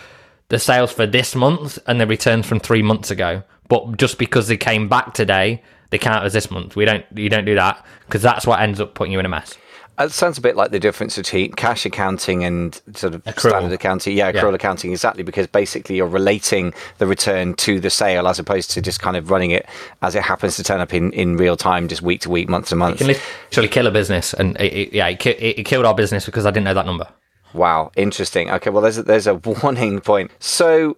the 0.50 0.60
sales 0.60 0.92
for 0.92 1.06
this 1.06 1.36
month 1.36 1.78
and 1.88 2.00
the 2.00 2.08
returns 2.08 2.46
from 2.46 2.60
three 2.60 2.82
months 2.82 3.12
ago. 3.12 3.44
But 3.70 3.98
just 3.98 4.18
because 4.18 4.48
they 4.48 4.58
came 4.58 4.88
back 4.88 5.14
today, 5.14 5.62
they 5.90 5.98
count 5.98 6.24
as 6.24 6.34
this 6.34 6.50
month. 6.50 6.76
We 6.76 6.86
don't. 6.86 7.06
You 7.16 7.30
don't 7.30 7.46
do 7.46 7.56
that 7.56 7.86
because 8.06 8.22
that's 8.22 8.48
what 8.48 8.60
ends 8.60 8.80
up 8.80 8.94
putting 8.94 9.12
you 9.12 9.20
in 9.20 9.26
a 9.26 9.30
mess. 9.30 9.58
Uh, 10.00 10.06
it 10.06 10.12
sounds 10.12 10.38
a 10.38 10.42
bit 10.42 10.56
like 10.56 10.72
the 10.72 10.80
difference 10.80 11.16
between 11.18 11.52
cash 11.54 11.86
accounting 11.86 12.44
and 12.44 12.82
sort 12.94 13.16
of 13.16 13.24
accrual. 13.24 13.50
standard 13.50 13.72
accounting. 13.72 14.16
Yeah, 14.16 14.32
accrual 14.32 14.50
yeah. 14.50 14.56
accounting, 14.56 14.92
exactly, 14.92 15.24
because 15.24 15.48
basically 15.48 15.96
you're 15.96 16.08
relating 16.08 16.74
the 17.00 17.08
return 17.08 17.56
to 17.56 17.80
the 17.80 17.90
sale 17.90 18.28
as 18.28 18.38
opposed 18.38 18.70
to 18.72 18.82
just 18.82 19.00
kind 19.00 19.18
of 19.18 19.32
running 19.32 19.52
it 19.52 19.66
as 20.02 20.14
it 20.14 20.24
happens 20.24 20.56
to 20.58 20.64
turn 20.64 20.82
up 20.82 20.94
in, 20.94 21.12
in 21.14 21.38
real 21.38 21.58
time, 21.58 21.88
just 21.88 22.02
week 22.02 22.22
to 22.22 22.30
week, 22.30 22.48
month 22.48 22.68
to 22.70 22.76
month. 22.76 22.96
It 22.96 23.06
can 23.06 23.08
literally 23.08 23.70
kill 23.70 23.88
a 23.88 23.92
business. 23.92 24.34
And 24.34 24.56
it, 24.62 24.74
it, 24.74 24.94
yeah, 24.94 25.08
it, 25.08 25.26
it 25.26 25.66
killed 25.66 25.86
our 25.86 25.96
business 25.96 26.26
because 26.26 26.46
I 26.46 26.52
didn't 26.52 26.66
know 26.66 26.76
that 26.76 26.86
number. 26.86 27.08
Wow, 27.58 27.92
interesting. 27.96 28.52
Okay, 28.52 28.70
well, 28.70 28.84
there's 28.84 29.00
a, 29.00 29.04
there's 29.04 29.26
a 29.26 29.34
warning 29.64 30.00
point. 30.00 30.32
So, 30.40 30.96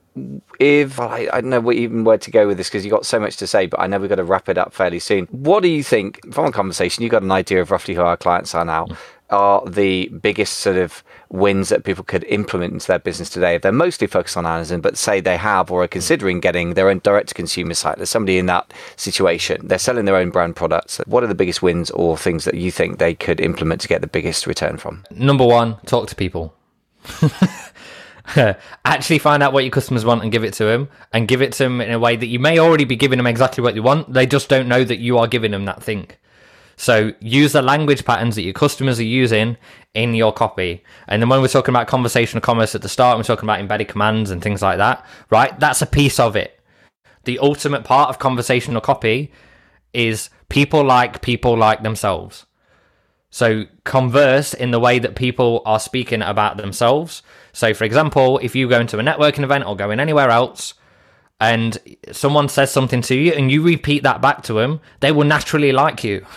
if 0.60 0.98
well, 0.98 1.08
I, 1.08 1.30
I 1.32 1.42
don't 1.42 1.50
know 1.50 1.72
even 1.72 2.04
where 2.04 2.18
to 2.18 2.30
go 2.32 2.48
with 2.48 2.58
this 2.58 2.68
because 2.68 2.84
you've 2.84 2.92
got 2.92 3.06
so 3.06 3.20
much 3.20 3.38
to 3.38 3.48
say, 3.48 3.66
but 3.66 3.80
I 3.80 3.88
know 3.88 3.98
we've 3.98 4.10
got 4.10 4.16
to 4.16 4.26
wrap 4.26 4.50
it 4.50 4.58
up 4.58 4.74
fairly 4.74 5.00
soon. 5.00 5.26
What 5.32 5.64
do 5.64 5.70
you 5.70 5.84
think 5.84 6.20
from 6.34 6.46
a 6.46 6.52
conversation? 6.52 7.02
You've 7.04 7.12
got 7.14 7.24
an 7.24 7.32
idea 7.32 7.62
of 7.62 7.72
roughly 7.72 7.96
who 7.96 8.02
our 8.02 8.18
clients 8.18 8.54
are 8.54 8.66
now. 8.66 8.88
Are 9.30 9.64
the 9.66 10.08
biggest 10.08 10.58
sort 10.58 10.78
of 10.78 11.04
wins 11.30 11.70
that 11.70 11.84
people 11.84 12.04
could 12.04 12.24
implement 12.26 12.74
into 12.74 12.88
their 12.88 13.00
business 13.00 13.30
today? 13.30 13.56
If 13.56 13.62
they're 13.62 13.72
mostly 13.72 14.08
focused 14.08 14.38
on 14.38 14.46
Amazon, 14.46 14.82
but 14.82 14.98
say 14.98 15.20
they 15.20 15.38
have 15.38 15.70
or 15.70 15.84
are 15.84 15.88
considering 15.88 16.40
getting 16.40 16.74
their 16.74 16.90
own 16.90 17.00
direct 17.00 17.30
to 17.30 17.36
consumer 17.36 17.74
site, 17.74 17.98
there's 17.98 18.10
somebody 18.10 18.38
in 18.38 18.48
that 18.48 18.74
situation, 18.96 19.68
they're 19.68 19.78
selling 19.78 20.06
their 20.06 20.16
own 20.16 20.32
brand 20.32 20.56
products. 20.56 21.00
What 21.06 21.24
are 21.24 21.28
the 21.28 21.36
biggest 21.36 21.62
wins 21.62 21.92
or 21.92 22.18
things 22.18 22.46
that 22.46 22.56
you 22.56 22.72
think 22.72 22.98
they 22.98 23.14
could 23.14 23.40
implement 23.40 23.82
to 23.82 23.88
get 23.88 24.02
the 24.02 24.08
biggest 24.08 24.48
return 24.48 24.78
from? 24.78 25.06
Number 25.12 25.46
one, 25.46 25.78
talk 25.86 26.08
to 26.10 26.16
people. 26.16 26.56
actually 28.86 29.20
find 29.20 29.42
out 29.42 29.54
what 29.54 29.64
your 29.64 29.72
customers 29.72 30.06
want 30.06 30.22
and 30.22 30.32
give 30.32 30.44
it 30.44 30.54
to 30.54 30.64
them 30.64 30.90
and 31.14 31.28
give 31.28 31.42
it 31.42 31.54
to 31.54 31.64
them 31.64 31.82
in 31.82 31.92
a 31.92 32.00
way 32.00 32.16
that 32.16 32.28
you 32.28 32.40
may 32.40 32.60
already 32.60 32.86
be 32.86 32.96
giving 32.96 33.18
them 33.18 33.26
exactly 33.26 33.64
what 33.64 33.74
they 33.74 33.80
want 33.80 34.14
they 34.14 34.26
just 34.26 34.50
don't 34.50 34.68
know 34.68 34.84
that 34.84 35.00
you 35.00 35.18
are 35.18 35.28
giving 35.28 35.52
them 35.52 35.66
that 35.66 35.82
thing 35.82 36.08
so 36.80 37.12
use 37.20 37.52
the 37.52 37.62
language 37.62 38.06
patterns 38.06 38.36
that 38.36 38.44
your 38.44 38.54
customers 38.54 39.00
are 39.00 39.04
using 39.04 39.58
in 39.94 40.14
your 40.14 40.32
copy 40.32 40.82
and 41.08 41.22
then 41.22 41.28
when 41.28 41.42
we're 41.42 41.48
talking 41.48 41.74
about 41.74 41.88
conversational 41.88 42.42
commerce 42.42 42.74
at 42.74 42.82
the 42.82 42.90
start 42.90 43.18
we're 43.18 43.24
talking 43.24 43.46
about 43.46 43.60
embedded 43.60 43.88
commands 43.88 44.32
and 44.32 44.42
things 44.42 44.62
like 44.62 44.78
that 44.78 45.06
right 45.30 45.60
that's 45.60 45.82
a 45.82 45.86
piece 45.86 46.20
of 46.20 46.36
it 46.36 46.60
the 47.26 47.38
ultimate 47.40 47.84
part 47.84 48.10
of 48.10 48.20
conversational 48.20 48.82
copy 48.82 49.32
is 49.94 50.30
people 50.48 50.84
like 50.84 51.22
people 51.22 51.58
like 51.58 51.84
themselves 51.84 52.46
so 53.30 53.66
converse 53.84 54.54
in 54.54 54.72
the 54.72 54.80
way 54.80 55.00
that 55.00 55.16
people 55.16 55.62
are 55.66 55.80
speaking 55.80 56.22
about 56.22 56.58
themselves. 56.58 57.22
So, 57.54 57.74
for 57.74 57.84
example, 57.84 58.40
if 58.40 58.56
you 58.56 58.68
go 58.68 58.80
into 58.80 58.98
a 58.98 59.04
networking 59.04 59.44
event 59.44 59.66
or 59.66 59.76
going 59.76 60.00
anywhere 60.00 60.30
else, 60.30 60.74
and 61.40 61.78
someone 62.12 62.50
says 62.50 62.72
something 62.72 63.02
to 63.04 63.16
you, 63.16 63.32
and 63.34 63.52
you 63.52 63.62
repeat 63.62 64.04
that 64.04 64.22
back 64.22 64.42
to 64.44 64.54
them, 64.54 64.82
they 65.00 65.12
will 65.12 65.26
naturally 65.26 65.72
like 65.72 66.04
you. 66.04 66.26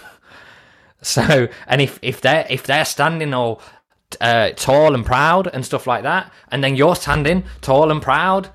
So, 1.03 1.49
and 1.67 1.81
if 1.81 1.99
if 2.01 2.21
they're 2.21 2.47
if 2.49 2.63
they're 2.63 2.85
standing 2.85 3.35
all 3.35 3.61
uh, 4.21 4.51
tall 4.51 4.95
and 4.95 5.05
proud 5.05 5.49
and 5.53 5.67
stuff 5.67 5.87
like 5.87 6.05
that, 6.05 6.33
and 6.51 6.63
then 6.63 6.77
you're 6.77 6.95
standing 6.95 7.45
tall 7.61 7.91
and 7.91 8.01
proud, 8.01 8.51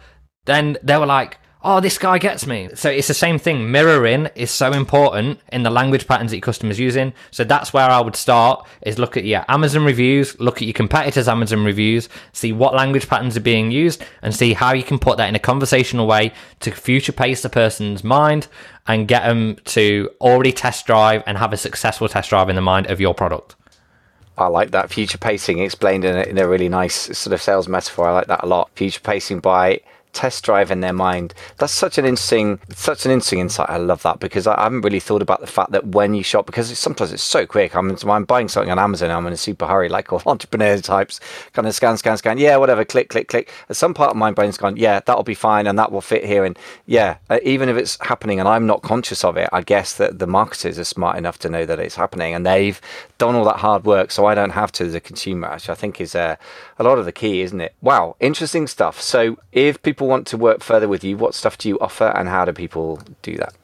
then 0.45 0.77
they 0.81 0.97
were 0.97 1.05
like, 1.05 1.39
oh, 1.67 1.81
this 1.81 1.97
guy 1.97 2.17
gets 2.17 2.47
me. 2.47 2.69
So 2.75 2.89
it's 2.89 3.09
the 3.09 3.13
same 3.13 3.37
thing. 3.37 3.69
Mirroring 3.69 4.29
is 4.35 4.51
so 4.51 4.71
important 4.71 5.41
in 5.51 5.63
the 5.63 5.69
language 5.69 6.07
patterns 6.07 6.31
that 6.31 6.37
your 6.37 6.41
customers 6.41 6.79
using. 6.79 7.11
So 7.29 7.43
that's 7.43 7.73
where 7.73 7.89
I 7.89 7.99
would 7.99 8.15
start 8.15 8.65
is 8.83 8.97
look 8.97 9.17
at 9.17 9.25
your 9.25 9.43
Amazon 9.49 9.83
reviews, 9.83 10.39
look 10.39 10.57
at 10.57 10.61
your 10.61 10.73
competitors' 10.73 11.27
Amazon 11.27 11.65
reviews, 11.65 12.07
see 12.31 12.53
what 12.53 12.73
language 12.73 13.09
patterns 13.09 13.35
are 13.35 13.41
being 13.41 13.69
used 13.69 14.01
and 14.21 14.33
see 14.33 14.53
how 14.53 14.73
you 14.73 14.81
can 14.81 14.97
put 14.97 15.17
that 15.17 15.27
in 15.27 15.35
a 15.35 15.39
conversational 15.39 16.07
way 16.07 16.31
to 16.61 16.71
future 16.71 17.11
pace 17.11 17.41
the 17.41 17.49
person's 17.49 18.01
mind 18.01 18.47
and 18.87 19.09
get 19.09 19.23
them 19.23 19.57
to 19.65 20.09
already 20.21 20.53
test 20.53 20.85
drive 20.85 21.21
and 21.27 21.37
have 21.37 21.51
a 21.51 21.57
successful 21.57 22.07
test 22.07 22.29
drive 22.29 22.47
in 22.47 22.55
the 22.55 22.61
mind 22.61 22.87
of 22.87 23.01
your 23.01 23.13
product. 23.13 23.57
I 24.37 24.47
like 24.47 24.71
that 24.71 24.89
future 24.89 25.17
pacing 25.17 25.59
explained 25.59 26.05
in 26.05 26.15
a, 26.15 26.21
in 26.21 26.37
a 26.37 26.47
really 26.47 26.69
nice 26.69 27.17
sort 27.17 27.33
of 27.33 27.41
sales 27.41 27.67
metaphor. 27.67 28.07
I 28.07 28.13
like 28.13 28.27
that 28.27 28.43
a 28.43 28.47
lot. 28.47 28.69
Future 28.75 29.01
pacing 29.01 29.39
by 29.39 29.81
test 30.13 30.43
drive 30.43 30.71
in 30.71 30.81
their 30.81 30.93
mind. 30.93 31.33
That's 31.57 31.73
such 31.73 31.97
an 31.97 32.05
interesting, 32.05 32.59
such 32.69 33.05
an 33.05 33.11
interesting 33.11 33.39
insight. 33.39 33.69
I 33.69 33.77
love 33.77 34.01
that 34.03 34.19
because 34.19 34.47
I 34.47 34.61
haven't 34.61 34.81
really 34.81 34.99
thought 34.99 35.21
about 35.21 35.41
the 35.41 35.47
fact 35.47 35.71
that 35.71 35.87
when 35.87 36.13
you 36.13 36.23
shop, 36.23 36.45
because 36.45 36.71
it's, 36.71 36.79
sometimes 36.79 37.11
it's 37.11 37.23
so 37.23 37.45
quick. 37.45 37.75
I'm, 37.75 37.95
I'm 38.07 38.25
buying 38.25 38.47
something 38.47 38.71
on 38.71 38.79
Amazon, 38.79 39.11
I'm 39.11 39.27
in 39.27 39.33
a 39.33 39.37
super 39.37 39.67
hurry, 39.67 39.89
like 39.89 40.11
all 40.11 40.21
entrepreneur 40.25 40.77
types, 40.79 41.19
kind 41.53 41.67
of 41.67 41.75
scan, 41.75 41.97
scan, 41.97 42.17
scan. 42.17 42.37
Yeah, 42.37 42.57
whatever, 42.57 42.83
click, 42.83 43.09
click, 43.09 43.27
click. 43.27 43.51
And 43.67 43.77
some 43.77 43.93
part 43.93 44.11
of 44.11 44.17
my 44.17 44.31
brain's 44.31 44.57
gone, 44.57 44.77
yeah, 44.77 44.99
that'll 45.05 45.23
be 45.23 45.35
fine, 45.35 45.67
and 45.67 45.77
that 45.77 45.91
will 45.91 46.01
fit 46.01 46.25
here. 46.25 46.45
And 46.45 46.57
yeah, 46.85 47.17
uh, 47.29 47.39
even 47.43 47.69
if 47.69 47.77
it's 47.77 47.97
happening 48.01 48.39
and 48.39 48.47
I'm 48.47 48.65
not 48.65 48.81
conscious 48.81 49.23
of 49.23 49.37
it, 49.37 49.49
I 49.53 49.61
guess 49.61 49.95
that 49.97 50.19
the 50.19 50.27
marketers 50.27 50.79
are 50.79 50.83
smart 50.83 51.17
enough 51.17 51.37
to 51.39 51.49
know 51.49 51.65
that 51.65 51.79
it's 51.79 51.95
happening, 51.95 52.33
and 52.33 52.45
they've 52.45 52.81
done 53.17 53.35
all 53.35 53.45
that 53.45 53.57
hard 53.57 53.83
work, 53.85 54.11
so 54.11 54.25
I 54.25 54.35
don't 54.35 54.51
have 54.51 54.71
to 54.73 54.85
as 54.85 54.95
a 54.95 54.99
consumer. 54.99 55.51
Which 55.53 55.69
I 55.69 55.75
think 55.75 56.01
is 56.01 56.15
uh, 56.15 56.35
a 56.79 56.83
lot 56.83 56.97
of 56.97 57.05
the 57.05 57.11
key, 57.11 57.41
isn't 57.41 57.61
it? 57.61 57.73
Wow, 57.81 58.15
interesting 58.19 58.67
stuff. 58.67 59.01
So 59.01 59.37
if 59.51 59.81
people 59.81 59.96
people 59.97 60.07
want 60.07 60.27
to 60.27 60.37
work 60.37 60.61
further 60.61 60.87
with 60.87 61.03
you, 61.03 61.17
what 61.17 61.33
stuff 61.33 61.57
do 61.57 61.67
you 61.67 61.79
offer, 61.79 62.13
and 62.15 62.29
how 62.29 62.45
do 62.45 62.53
people 62.53 63.01
do 63.23 63.35
that? 63.37 63.55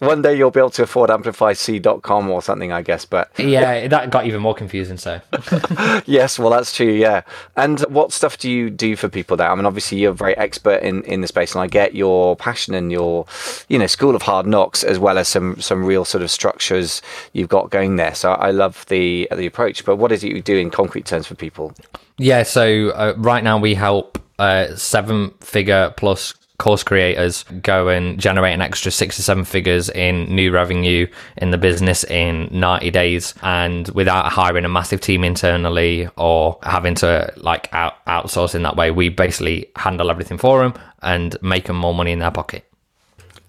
One 0.00 0.22
day 0.22 0.36
you'll 0.36 0.50
be 0.50 0.60
able 0.60 0.70
to 0.70 0.82
afford 0.82 1.10
amplifyc.com 1.10 2.30
or 2.30 2.42
something, 2.42 2.72
I 2.72 2.80
guess. 2.80 3.04
But 3.04 3.30
yeah, 3.38 3.86
that 3.86 4.10
got 4.10 4.26
even 4.26 4.40
more 4.40 4.54
confusing. 4.54 4.96
So 4.96 5.20
yes, 6.06 6.38
well, 6.38 6.50
that's 6.50 6.74
true. 6.74 6.90
Yeah. 6.90 7.22
And 7.54 7.80
what 7.80 8.10
stuff 8.10 8.38
do 8.38 8.50
you 8.50 8.70
do 8.70 8.96
for 8.96 9.08
people 9.10 9.36
there? 9.36 9.50
I 9.50 9.54
mean, 9.54 9.66
obviously 9.66 9.98
you're 9.98 10.14
very 10.14 10.36
expert 10.38 10.82
in, 10.82 11.04
in 11.04 11.20
the 11.20 11.26
space, 11.26 11.54
and 11.54 11.60
I 11.60 11.66
get 11.66 11.94
your 11.94 12.34
passion 12.34 12.74
and 12.74 12.90
your, 12.90 13.26
you 13.68 13.78
know, 13.78 13.86
school 13.86 14.16
of 14.16 14.22
hard 14.22 14.46
knocks 14.46 14.82
as 14.82 14.98
well 14.98 15.18
as 15.18 15.28
some 15.28 15.60
some 15.60 15.84
real 15.84 16.06
sort 16.06 16.22
of 16.22 16.30
structures 16.30 17.02
you've 17.34 17.50
got 17.50 17.70
going 17.70 17.96
there. 17.96 18.14
So 18.14 18.32
I 18.32 18.50
love 18.52 18.86
the 18.88 19.28
the 19.36 19.46
approach. 19.46 19.84
But 19.84 19.96
what 19.96 20.12
is 20.12 20.24
it 20.24 20.32
you 20.32 20.40
do 20.40 20.56
in 20.56 20.70
concrete 20.70 21.04
terms 21.04 21.26
for 21.26 21.34
people? 21.34 21.74
Yeah. 22.16 22.42
So 22.42 22.88
uh, 22.90 23.14
right 23.18 23.44
now 23.44 23.58
we 23.58 23.74
help 23.74 24.18
uh, 24.40 24.74
seven 24.76 25.30
figure 25.40 25.92
plus 25.96 26.34
course 26.60 26.82
creators 26.82 27.42
go 27.62 27.88
and 27.88 28.20
generate 28.20 28.52
an 28.52 28.60
extra 28.60 28.92
six 28.92 29.16
to 29.16 29.22
seven 29.22 29.44
figures 29.44 29.88
in 29.88 30.24
new 30.34 30.52
revenue 30.52 31.06
in 31.38 31.50
the 31.50 31.58
business 31.58 32.04
in 32.04 32.48
90 32.52 32.90
days. 32.90 33.34
And 33.42 33.88
without 33.88 34.30
hiring 34.30 34.64
a 34.64 34.68
massive 34.68 35.00
team 35.00 35.24
internally 35.24 36.08
or 36.16 36.58
having 36.62 36.94
to 36.96 37.32
like 37.36 37.72
out- 37.72 38.04
outsource 38.06 38.54
in 38.54 38.62
that 38.62 38.76
way 38.76 38.90
we 38.90 39.08
basically 39.08 39.70
handle 39.76 40.10
everything 40.10 40.38
for 40.38 40.60
them 40.60 40.74
and 41.02 41.36
make 41.42 41.64
them 41.64 41.76
more 41.76 41.94
money 41.94 42.12
in 42.12 42.18
their 42.18 42.30
pocket 42.30 42.69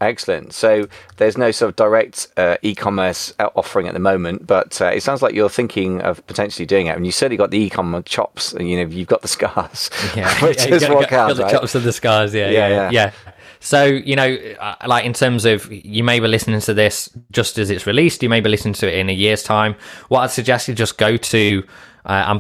Excellent. 0.01 0.51
So 0.51 0.87
there's 1.17 1.37
no 1.37 1.51
sort 1.51 1.69
of 1.69 1.75
direct 1.75 2.27
uh, 2.35 2.57
e-commerce 2.63 3.33
offering 3.39 3.87
at 3.87 3.93
the 3.93 3.99
moment, 3.99 4.47
but 4.47 4.81
uh, 4.81 4.85
it 4.85 5.03
sounds 5.03 5.21
like 5.21 5.35
you're 5.35 5.47
thinking 5.47 6.01
of 6.01 6.25
potentially 6.25 6.65
doing 6.65 6.87
it. 6.87 6.95
And 6.95 7.05
you 7.05 7.11
certainly 7.11 7.37
got 7.37 7.51
the 7.51 7.59
e-commerce 7.59 8.05
chops. 8.05 8.53
You 8.59 8.77
know, 8.77 8.91
you've 8.91 9.07
got 9.07 9.21
the 9.21 9.27
scars. 9.27 9.91
Yeah, 10.15 10.33
which 10.43 10.65
yeah, 10.65 10.75
is 10.75 10.81
got, 10.81 10.95
what 10.95 11.07
counts, 11.07 11.37
got 11.37 11.45
the 11.45 11.51
chops 11.51 11.75
and 11.75 11.85
the 11.85 11.93
scars. 11.93 12.33
Yeah, 12.33 12.49
yeah, 12.49 12.67
yeah. 12.67 12.67
yeah. 12.67 12.89
yeah. 12.91 13.30
So 13.61 13.85
you 13.85 14.15
know, 14.15 14.35
uh, 14.59 14.75
like 14.87 15.05
in 15.05 15.13
terms 15.13 15.45
of 15.45 15.71
you 15.71 16.03
may 16.03 16.19
be 16.19 16.27
listening 16.27 16.59
to 16.61 16.73
this 16.73 17.09
just 17.31 17.57
as 17.57 17.69
it's 17.69 17.87
released. 17.87 18.21
You 18.21 18.29
may 18.29 18.41
be 18.41 18.49
listening 18.49 18.73
to 18.75 18.91
it 18.91 18.97
in 18.97 19.09
a 19.09 19.13
year's 19.13 19.43
time. 19.43 19.75
What 20.09 20.21
I'd 20.21 20.31
suggest 20.31 20.67
is 20.67 20.75
just 20.75 20.97
go 20.97 21.15
to 21.15 21.63
uh, 22.05 22.39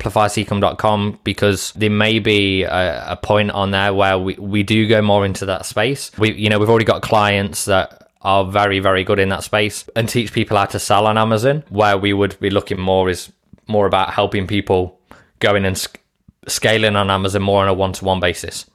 because 1.23 1.71
there 1.73 1.89
may 1.89 2.19
be 2.19 2.63
a, 2.63 3.11
a, 3.11 3.15
point 3.15 3.51
on 3.51 3.69
there 3.69 3.93
where 3.93 4.17
we, 4.17 4.33
we 4.35 4.63
do 4.63 4.87
go 4.87 5.03
more 5.03 5.23
into 5.23 5.45
that 5.45 5.67
space. 5.67 6.11
We, 6.17 6.33
you 6.33 6.49
know, 6.49 6.57
we've 6.57 6.69
already 6.69 6.85
got 6.85 7.03
clients 7.03 7.65
that 7.65 8.09
are 8.23 8.43
very, 8.43 8.79
very 8.79 9.03
good 9.03 9.19
in 9.19 9.29
that 9.29 9.43
space 9.43 9.87
and 9.95 10.09
teach 10.09 10.33
people 10.33 10.57
how 10.57 10.65
to 10.65 10.79
sell 10.79 11.05
on 11.05 11.17
Amazon. 11.17 11.63
Where 11.69 11.97
we 11.97 12.13
would 12.13 12.39
be 12.39 12.49
looking 12.49 12.79
more 12.79 13.09
is 13.09 13.31
more 13.67 13.85
about 13.85 14.13
helping 14.13 14.47
people 14.47 14.99
going 15.39 15.65
and 15.65 15.77
sc- 15.77 15.99
scaling 16.47 16.95
on 16.95 17.11
Amazon 17.11 17.43
more 17.43 17.61
on 17.61 17.67
a 17.67 17.73
one 17.73 17.93
to 17.93 18.05
one 18.05 18.19
basis. 18.19 18.65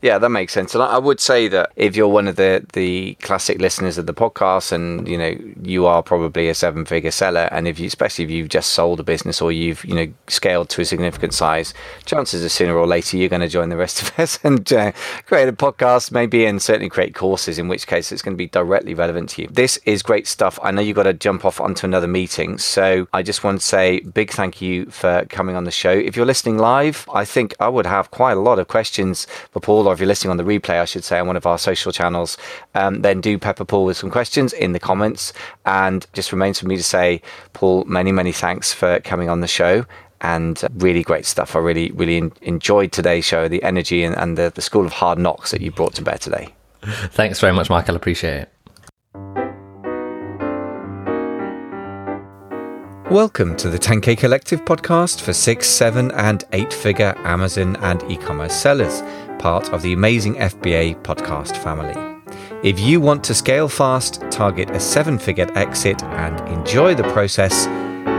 Yeah, 0.00 0.18
that 0.18 0.28
makes 0.28 0.52
sense. 0.52 0.74
And 0.76 0.82
I 0.84 0.96
would 0.96 1.18
say 1.18 1.48
that 1.48 1.72
if 1.74 1.96
you're 1.96 2.06
one 2.06 2.28
of 2.28 2.36
the 2.36 2.64
the 2.72 3.14
classic 3.14 3.60
listeners 3.60 3.98
of 3.98 4.06
the 4.06 4.14
podcast, 4.14 4.70
and 4.70 5.08
you 5.08 5.18
know 5.18 5.36
you 5.60 5.86
are 5.86 6.04
probably 6.04 6.48
a 6.48 6.54
seven 6.54 6.84
figure 6.84 7.10
seller, 7.10 7.48
and 7.50 7.66
if 7.66 7.80
you, 7.80 7.88
especially 7.88 8.24
if 8.24 8.30
you've 8.30 8.48
just 8.48 8.74
sold 8.74 9.00
a 9.00 9.02
business 9.02 9.40
or 9.42 9.50
you've 9.50 9.84
you 9.84 9.94
know 9.94 10.06
scaled 10.28 10.68
to 10.68 10.82
a 10.82 10.84
significant 10.84 11.34
size, 11.34 11.74
chances 12.04 12.44
are 12.44 12.48
sooner 12.48 12.76
or 12.76 12.86
later 12.86 13.16
you're 13.16 13.28
going 13.28 13.42
to 13.42 13.48
join 13.48 13.70
the 13.70 13.76
rest 13.76 14.00
of 14.02 14.16
us 14.20 14.38
and 14.44 14.72
uh, 14.72 14.92
create 15.26 15.48
a 15.48 15.52
podcast, 15.52 16.12
maybe, 16.12 16.46
and 16.46 16.62
certainly 16.62 16.88
create 16.88 17.12
courses. 17.16 17.58
In 17.58 17.66
which 17.66 17.88
case, 17.88 18.12
it's 18.12 18.22
going 18.22 18.34
to 18.34 18.38
be 18.38 18.46
directly 18.46 18.94
relevant 18.94 19.30
to 19.30 19.42
you. 19.42 19.48
This 19.48 19.78
is 19.84 20.04
great 20.04 20.28
stuff. 20.28 20.60
I 20.62 20.70
know 20.70 20.80
you've 20.80 20.94
got 20.94 21.04
to 21.04 21.12
jump 21.12 21.44
off 21.44 21.60
onto 21.60 21.84
another 21.84 22.06
meeting, 22.06 22.58
so 22.58 23.08
I 23.12 23.24
just 23.24 23.42
want 23.42 23.60
to 23.60 23.66
say 23.66 23.98
big 23.98 24.30
thank 24.30 24.62
you 24.62 24.86
for 24.90 25.24
coming 25.28 25.56
on 25.56 25.64
the 25.64 25.72
show. 25.72 25.90
If 25.90 26.14
you're 26.14 26.24
listening 26.24 26.56
live, 26.56 27.04
I 27.12 27.24
think 27.24 27.56
I 27.58 27.68
would 27.68 27.86
have 27.86 28.12
quite 28.12 28.36
a 28.36 28.40
lot 28.40 28.60
of 28.60 28.68
questions 28.68 29.26
for 29.50 29.58
Paul 29.58 29.87
or 29.88 29.94
if 29.94 30.00
you're 30.00 30.06
listening 30.06 30.30
on 30.30 30.36
the 30.36 30.44
replay, 30.44 30.80
I 30.80 30.84
should 30.84 31.02
say, 31.02 31.18
on 31.18 31.26
one 31.26 31.36
of 31.36 31.46
our 31.46 31.58
social 31.58 31.92
channels, 31.92 32.36
um, 32.74 33.00
then 33.00 33.20
do 33.20 33.38
pepper 33.38 33.64
Paul 33.64 33.86
with 33.86 33.96
some 33.96 34.10
questions 34.10 34.52
in 34.52 34.72
the 34.72 34.78
comments. 34.78 35.32
And 35.64 36.06
just 36.12 36.30
remains 36.30 36.60
for 36.60 36.66
me 36.66 36.76
to 36.76 36.82
say, 36.82 37.22
Paul, 37.54 37.84
many, 37.84 38.12
many 38.12 38.32
thanks 38.32 38.72
for 38.72 39.00
coming 39.00 39.30
on 39.30 39.40
the 39.40 39.48
show 39.48 39.86
and 40.20 40.62
really 40.76 41.02
great 41.02 41.24
stuff. 41.24 41.56
I 41.56 41.60
really, 41.60 41.90
really 41.92 42.30
enjoyed 42.42 42.92
today's 42.92 43.24
show, 43.24 43.48
the 43.48 43.62
energy 43.62 44.04
and, 44.04 44.14
and 44.16 44.36
the, 44.36 44.52
the 44.54 44.60
school 44.60 44.84
of 44.84 44.92
hard 44.92 45.18
knocks 45.18 45.52
that 45.52 45.62
you 45.62 45.70
brought 45.70 45.94
to 45.94 46.02
bear 46.02 46.18
today. 46.18 46.54
Thanks 46.82 47.40
very 47.40 47.54
much, 47.54 47.70
Michael. 47.70 47.96
Appreciate 47.96 48.42
it. 48.42 48.52
Welcome 53.10 53.56
to 53.56 53.70
the 53.70 53.78
10K 53.78 54.18
Collective 54.18 54.66
podcast 54.66 55.22
for 55.22 55.32
six, 55.32 55.66
seven, 55.66 56.10
and 56.10 56.44
eight 56.52 56.74
figure 56.74 57.14
Amazon 57.24 57.76
and 57.76 58.02
e 58.10 58.18
commerce 58.18 58.54
sellers 58.54 59.02
part 59.38 59.72
of 59.72 59.82
the 59.82 59.92
amazing 59.92 60.34
FBA 60.34 61.02
podcast 61.02 61.56
family. 61.56 61.94
If 62.62 62.80
you 62.80 63.00
want 63.00 63.22
to 63.24 63.34
scale 63.34 63.68
fast, 63.68 64.22
target 64.30 64.70
a 64.70 64.80
seven 64.80 65.18
figure 65.18 65.50
exit, 65.54 66.02
and 66.02 66.40
enjoy 66.48 66.94
the 66.94 67.04
process, 67.12 67.66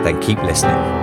then 0.03 0.21
keep 0.21 0.41
listening. 0.43 0.98